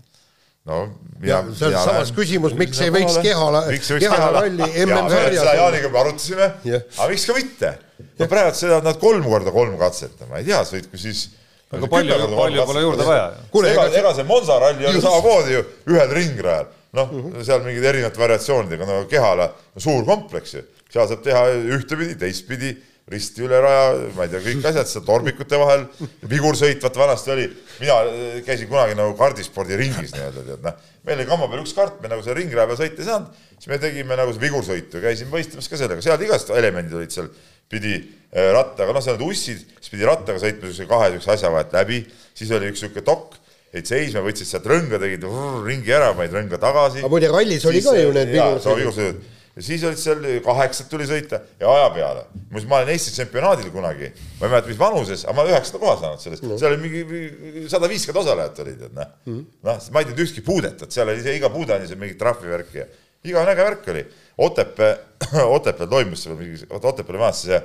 [0.64, 0.80] no
[1.20, 5.90] ja, ja see on samas küsimus, miks ei võiks Kehala, Kehala ralli MM-sarjas seda Jaaniga
[5.92, 6.50] me arutasime.
[6.68, 7.72] Yeah., aga miks ka mitte.
[8.20, 11.26] no praegu seda nad kolm korda kolm katsetama, ma ei tea, sõitku siis
[11.74, 13.28] aga palju, palju pole juurde vaja.
[13.52, 17.44] kuule, ega, ega see Monza ralli on samamoodi ju ühel ringrajal, noh uh -huh.
[17.46, 21.46] seal mingid erinevad variatsioonidega, no Kehala no, suur kompleks ju, seal saab teha
[21.76, 22.76] ühtepidi, teistpidi
[23.10, 25.82] risti üle raja, ma ei tea, kõik asjad seal tormikute vahel,
[26.30, 27.44] vigursõit, vaat vanasti oli,
[27.82, 31.98] mina äh, käisin kunagi nagu kardispordiringis nii-öelda, tead noh, meil oli kamma peal üks kart,
[32.00, 35.68] me nagu seal ringraja peal sõita ei saanud, siis me tegime nagu vigursõitu, käisime võistlemas
[35.68, 37.28] ka sellega, seal igasugused elemendid olid seal,
[37.68, 41.52] pidi äh, rattaga, noh, seal olid ussid, siis pidi rattaga sõitma niisuguse kahe niisuguse asja
[41.52, 42.00] vahelt läbi,
[42.32, 43.36] siis oli üks niisugune dokk,
[43.74, 45.28] jäid seisma, võtsid sealt rõnga, tegid
[45.68, 47.04] ringi ära, panid rõnga tagasi.
[47.04, 49.22] aga muide, rallis oli ka ju need vigursõidud
[49.54, 52.24] ja siis olid seal kaheksat tuli sõita ja aja peale.
[52.50, 55.94] muuseas, ma olen Eesti tsempionaadil kunagi, ma ei mäleta, mis vanuses, aga ma üheksanda koha
[56.00, 59.86] saanud sellest no., seal oli mingi sada viiskümmend osalejat olid, et noh mm -hmm., noh,
[59.94, 62.90] ma ei teinud ühtki puudet, et seal oli see iga puude andis mingit trahvivärki ja
[63.24, 64.04] iga äge värk oli.
[64.38, 64.96] Otepää,
[65.56, 67.62] Otepääl toimus seal mingi, Otepääl majas see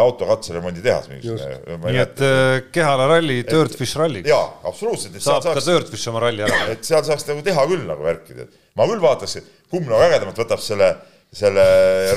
[0.00, 1.76] autokatseremondi tehas mingisugune.
[1.84, 4.28] nii et äh, Kehala ralli Dirtfish ralliks.
[4.28, 5.18] jaa, absoluutselt.
[5.20, 6.62] saab saaks, ka Dirtfish oma ralli ära.
[6.72, 8.54] et seal saaks nagu teha küll nagu värki, tead.
[8.78, 9.36] ma küll vaataks,
[9.72, 10.94] kumb nagu ägedamalt võtab selle
[11.32, 11.64] selle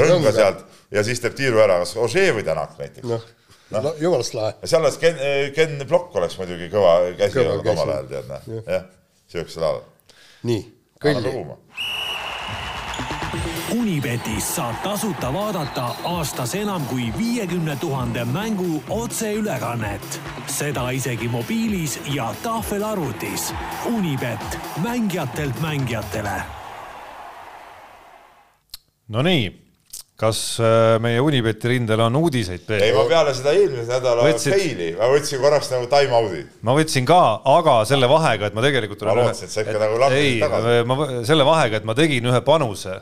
[0.01, 3.23] rõnga sealt ja siis teeb tiiru ära, kas Ožee või Tänak näiteks noh
[3.71, 3.81] no.
[3.81, 4.53] no, jumalast lahe.
[4.63, 5.19] seal oleks Ken,
[5.55, 8.89] Ken Plokk oleks muidugi kõva käsi olnud omal ajal, tead noh, jah,
[9.31, 9.85] siuksel ajal.
[10.49, 10.65] nii,
[11.01, 11.37] kõlli.
[13.75, 20.19] Unibetis saab tasuta vaadata aastas enam kui viiekümne tuhande mängu otseülekannet.
[20.47, 23.53] seda isegi mobiilis ja tahvelarvutis.
[23.91, 26.43] Unibet, mängijatelt mängijatele
[29.13, 29.49] Nonii,
[30.17, 32.63] kas äh, meie Unibeti rindel on uudiseid?
[32.73, 34.55] ei, ma peale seda eelmise nädala Võtsid...
[34.55, 36.41] faili, ma võtsin korraks nagu time out'i.
[36.65, 37.19] ma võtsin ka,
[37.53, 40.79] aga selle vahega, et ma tegelikult ma lootsin, et sa ikka nagu lahkusid tagasi.
[40.89, 40.97] ma,
[41.29, 42.97] selle vahega, et ma tegin ühe panuse,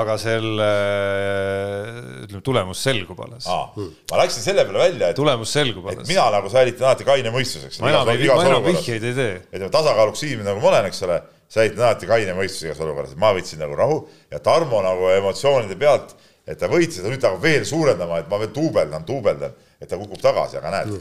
[0.00, 0.70] aga selle,
[2.24, 3.44] ütleme, tulemus selgub alles.
[3.44, 6.08] ma läksin selle peale välja, et tulemus selgub alles.
[6.08, 7.84] mina nagu säilitan alati kaine mõistuseks.
[7.84, 9.38] ma enam, vihjeid ei tee.
[9.52, 11.20] ütleme, tasakaaluks inimene nagu ma olen, eks ole
[11.54, 13.98] säilitan alati kaine mõistuse igas olukorras, et ma võtsin nagu rahu
[14.32, 16.14] ja Tarmo nagu emotsioonide pealt,
[16.46, 19.98] et ta võitis, ta nüüd hakkab veel suurendama, et ma veel duubeldan, duubeldan, et ta
[20.00, 20.96] kukub tagasi, aga näed.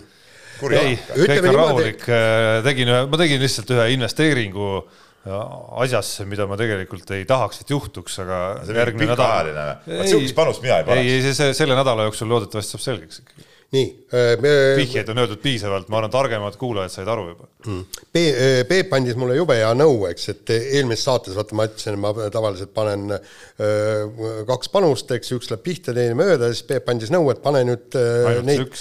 [0.79, 4.75] ei, kõik on rahulik, äh, tegin ühe, ma tegin lihtsalt ühe investeeringu
[5.23, 9.49] asjasse, mida ma tegelikult ei tahaks, et juhtuks, aga see järgmine nädal.
[9.87, 11.07] sihukest panust mina ei paneks.
[11.07, 14.51] ei, ei, see selle nädala jooksul loodetavasti saab selgeks ikkagi nii äh, me....
[14.77, 17.47] vihjeid on öeldud piisavalt, ma arvan, targemad kuulajad said aru juba.
[17.65, 18.03] Mm..
[18.13, 22.11] Peep, Peep andis mulle jube hea nõu, eks, et eelmises saates, vaata ma ütlesin, ma
[22.33, 27.31] tavaliselt panen öö, kaks panust, eks, üks läheb pihta, teine mööda, siis Peep andis nõu,
[27.33, 28.79] et pane nüüd ainult neid,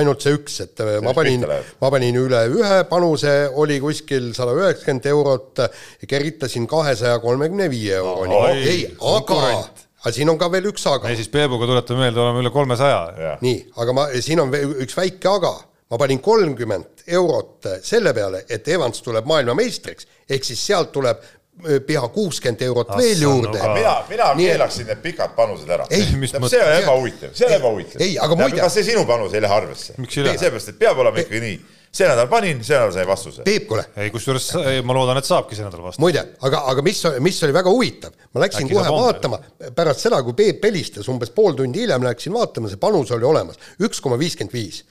[0.00, 1.46] ainult see üks, et see ma panin,
[1.82, 5.66] ma panin üle ühe panuse, oli kuskil sada üheksakümmend eurot,
[6.08, 8.62] keritasin kahesaja kolmekümne viie euroni.
[8.66, 9.42] ei, aga
[10.06, 11.10] aga siin on ka veel üks aga.
[11.10, 13.38] ei, siis Peebuga tuletame meelde, oleme üle kolmesaja.
[13.42, 15.56] nii, aga ma, siin on veel üks väike aga.
[15.90, 21.78] ma panin kolmkümmend eurot selle peale, et Evans tuleb maailmameistriks, ehk siis sealt tuleb äh,
[21.86, 23.72] pea kuuskümmend eurot Assa, veel juurde no,.
[23.74, 25.88] mina, mina keelaksin need pikad panused ära.
[25.90, 28.02] see on ebahuvitav, see on ebahuvitav.
[28.06, 28.62] ei, aga muide.
[28.62, 29.98] kas see sinu panus ei lähe arvesse?
[30.06, 31.58] seepärast, et peab olema ikkagi nii
[31.92, 33.44] see nädal panin, see nädal sai vastuse.
[33.46, 33.84] Peep, kuule.
[33.96, 34.48] ei, kusjuures
[34.86, 36.04] ma loodan, et saabki see nädal vastuse.
[36.04, 39.40] muide, aga, aga mis, mis oli väga huvitav, ma läksin Äkki kohe vaatama,
[39.76, 43.62] pärast seda, kui Peep helistas, umbes pool tundi hiljem läksin vaatama, see panus oli olemas,
[43.82, 44.84] üks koma viiskümmend viis.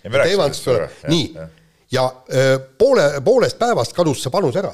[1.12, 1.48] nii,
[1.94, 4.74] ja öö, poole, poolest päevast kadus see panus ära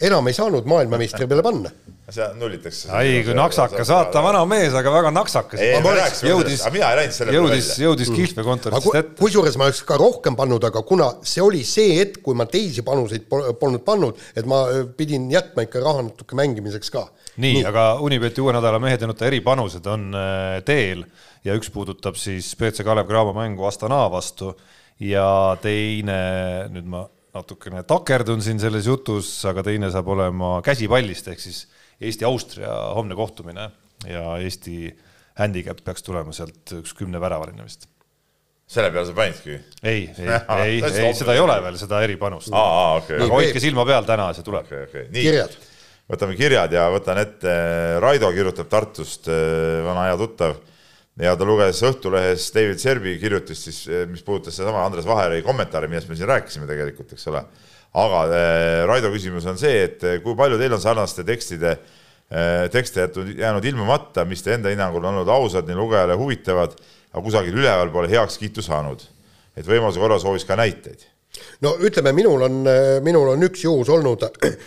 [0.00, 1.70] enam ei saanud maailmameistri peale panna.
[2.14, 2.90] See nullitakse.
[2.96, 5.62] ai, kui naksaka, saata vana mees, aga väga naksakas.
[6.26, 9.16] jõudis, mina ei läinud selle jõudis, jõudis kihlvekontorist ette.
[9.20, 12.84] kusjuures ma oleks ka rohkem pannud, aga kuna see oli see hetk, kui ma teisi
[12.86, 17.06] panuseid polnud pannud, et ma äh, pidin jätma ikka raha natuke mängimiseks ka.
[17.36, 21.06] nii, nii., aga Unibeti uue nädala mehed ja nuta eripanused on äh, teel
[21.46, 24.52] ja üks puudutab siis BC Kalev Cramo mängu Astana vastu
[25.00, 26.20] ja teine,
[26.74, 31.64] nüüd ma natukene takerdun siin selles jutus, aga teine saab olema käsipallist ehk siis
[32.00, 33.70] Eesti-Austria homne kohtumine
[34.08, 34.90] ja Eesti
[35.40, 37.88] handicap peaks tulema sealt üks kümneväravaline vist.
[38.70, 39.58] selle peale sa panidki?
[39.82, 42.52] ei, ei, ei, ei, seda ei ole veel, seda eripanust.
[42.52, 43.20] Okay.
[43.20, 44.88] aga hoidke silma peal, täna see tuleb okay,.
[44.88, 45.06] Okay.
[45.14, 45.54] kirjad.
[46.10, 47.54] võtame kirjad ja võtan ette,
[48.02, 49.30] Raido kirjutab Tartust,
[49.86, 50.58] vana hea tuttav
[51.20, 55.88] ja ta luges Õhtulehes David Serbi kirjutist siis, eh, mis puudutas sedasama Andres Vaheri kommentaari,
[55.90, 57.44] millest me siin rääkisime tegelikult, eks ole.
[57.98, 62.66] Aga äh, Raido küsimus on see, et eh, kui palju teil on sarnaste tekstide äh,,
[62.70, 66.76] tekste jätud, jäänud ilmumata, mis te enda hinnangul on olnud ausad, nii lugejale huvitavad,
[67.10, 69.02] aga kusagil üleval pole heakskiitu saanud.
[69.58, 71.02] et võimaluse korral sooviks ka näiteid.
[71.60, 72.54] No ütleme, minul on,
[73.04, 74.22] minul on üks juhus olnud,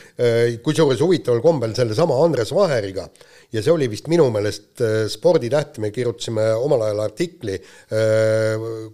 [0.66, 3.08] kusjuures huvitaval kombel sellesama Andres Vaheriga.
[3.56, 7.58] Ja see oli vist minu meelest äh, Sporditäht, me kirjutasime omal ajal artikli,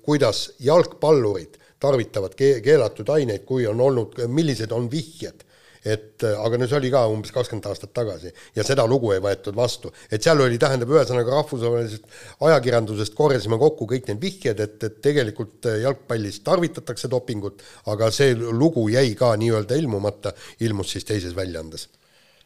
[0.06, 5.46] kuidas jalgpallurid tarvitavad keelatud aineid, kui on olnud, millised on vihjed
[5.86, 9.56] et aga no see oli ka umbes kakskümmend aastat tagasi ja seda lugu ei võetud
[9.56, 9.92] vastu.
[10.12, 12.10] et seal oli, tähendab, ühesõnaga rahvusvahelisest
[12.48, 18.90] ajakirjandusest korjasime kokku kõik need vihjed, et, et tegelikult jalgpallis tarvitatakse dopingut, aga see lugu
[18.92, 21.88] jäi ka nii-öelda ilmumata, ilmus siis teises väljaandes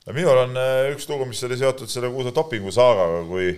[0.05, 3.53] no minul on äh, üks lugu, mis oli seotud selle kuulsa dopingusaagaga, kui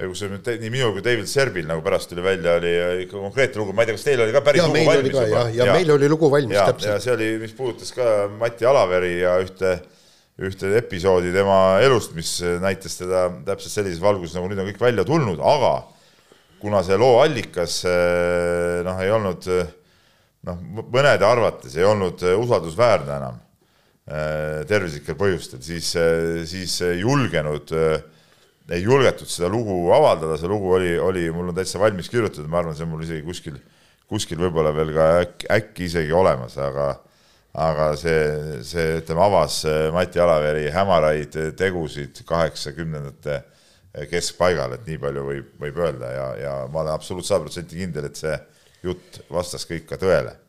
[0.00, 2.72] kus nüüd nii minul kui David Serbil nagu pärast tuli välja, oli
[3.04, 5.26] ikka konkreetne lugu, ma ei tea, kas teil oli ka päris ja, lugu valmis juba?
[5.30, 6.88] ja, ja, ja meil oli lugu valmis, täpselt.
[6.90, 8.08] ja see oli, mis puudutas ka
[8.40, 9.76] Mati Alaveri ja ühte,
[10.42, 15.06] ühte episoodi tema elust, mis näitas teda täpselt sellises valguses, nagu nüüd on kõik välja
[15.06, 15.76] tulnud, aga
[16.64, 19.46] kuna see loo allikas äh, noh, ei olnud
[20.44, 23.42] noh, mõnede arvates ei olnud usaldusväärne enam
[24.04, 28.02] Äh, tervislikel põhjustel, siis, äh, siis julgenud, äh,
[28.72, 32.62] ei julgetud seda lugu avaldada, see lugu oli, oli, mul on täitsa valmis kirjutatud, ma
[32.62, 33.58] arvan, see on mul isegi kuskil,
[34.10, 36.94] kuskil võib-olla veel ka äkki, äkki isegi olemas, aga
[37.54, 38.22] aga see,
[38.66, 39.60] see, ütleme, avas
[39.94, 43.42] Mati Alaveri hämaraid tegusid kaheksakümnendate
[44.10, 48.08] keskpaigal, et nii palju võib, võib öelda ja, ja ma olen absoluutselt sada protsenti kindel,
[48.08, 48.34] et see
[48.84, 50.34] jutt vastas kõik ka tõele.
[50.34, 50.43] Äh,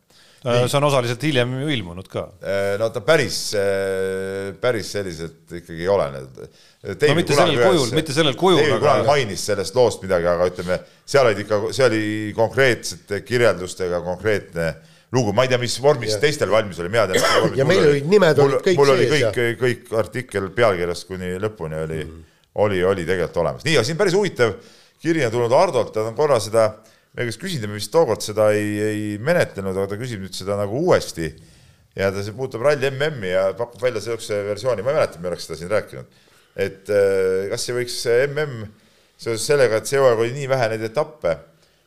[0.45, 2.25] see on osaliselt hiljem ju ilmunud ka.
[2.45, 6.07] Äh, no ta päris, äh, päris selliselt ikkagi ei ole.
[6.13, 8.61] no mitte sellel kujul, mitte sellel kujul.
[8.61, 12.03] David kunagi mainis sellest loost midagi, aga ütleme, seal olid ikka, see oli
[12.37, 14.69] konkreetsete kirjeldustega konkreetne
[15.15, 16.21] lugu, ma ei tea, mis vormis yeah.
[16.21, 17.53] teistel valmis oli, mina tean.
[17.57, 18.79] ja meil olid nimed olid kõik sees.
[18.81, 22.33] mul oli kõik, kõik artikkel pealkirjast kuni lõpuni oli mm, -hmm.
[22.65, 23.63] oli, oli tegelikult olemas.
[23.65, 24.57] nii, aga siin päris huvitav
[25.01, 28.24] kiri on tulnud Hardolt, ta on korra seda äh, meie käest küsida, me vist tookord
[28.24, 31.32] seda ei, ei menetlenud, aga ta küsib nüüd seda nagu uuesti.
[31.95, 35.47] ja ta puudutab ralli MM-i ja pakub välja niisuguse versiooni, ma ei mäleta, me oleks
[35.47, 36.22] seda siin rääkinud.
[36.55, 37.97] et äh, kas ei võiks
[38.28, 38.66] MM
[39.16, 41.38] seoses sellega, et see hooaeg oli nii vähe neid etappe,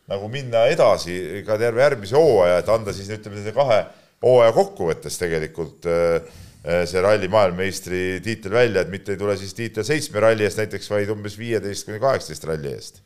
[0.08, 3.82] nagu minna edasi ka terve järgmise hooaja, et anda siis ütleme nende kahe
[4.24, 6.22] hooaja kokkuvõttes tegelikult äh,
[6.64, 10.64] äh, see ralli maailmameistri tiitel välja, et mitte ei tule siis tiitel seitsme ralli eest
[10.64, 13.04] näiteks, vaid umbes viieteist kuni kaheksateist ralli eest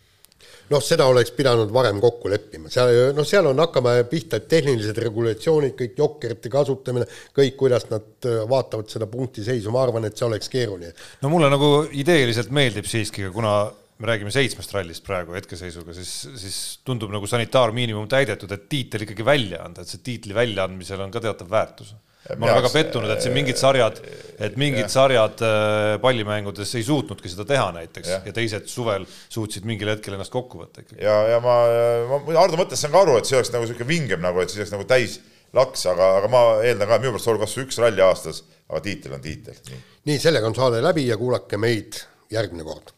[0.71, 4.99] noh, seda oleks pidanud varem kokku leppima, seal, noh, seal on, hakkame pihta, et tehnilised
[5.05, 10.29] regulatsioonid, kõik jokkerite kasutamine, kõik, kuidas nad äh, vaatavad seda punktiseisu, ma arvan, et see
[10.29, 10.95] oleks keeruline.
[11.23, 13.57] no mulle nagu ideeliselt meeldib siiski, kuna
[14.03, 16.57] me räägime seitsmest rallist praegu hetkeseisuga, siis, siis
[16.87, 21.23] tundub nagu sanitaarmiinimum täidetud, et tiitel ikkagi välja anda, et see tiitli väljaandmisel on ka
[21.23, 21.93] teatav väärtus.
[22.31, 23.99] Ma olen väga pettunud, et siin mingid sarjad,
[24.43, 24.93] et mingid ja.
[24.93, 28.21] sarjad äh, pallimängudes ei suutnudki seda teha näiteks ja.
[28.27, 31.03] ja teised suvel suutsid mingil hetkel ennast kokku võtta ikkagi.
[31.03, 31.59] ja, ja ma,
[32.13, 34.63] ma Hardo mõttes saan ka aru, et see oleks nagu niisugune vingem nagu, et siis
[34.63, 35.19] oleks nagu täis
[35.53, 38.43] laks, aga, aga ma eeldan ka, et minu pärast olgu kas või üks ralli aastas,
[38.71, 39.77] aga tiitel on tiitel.
[40.09, 42.95] nii, sellega on saade läbi ja kuulake meid järgmine kord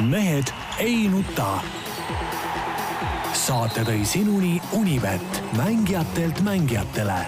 [0.00, 1.56] mehed ei nuta.
[3.36, 7.20] saate tõi sinuni Unibet, mängijatelt mängijatele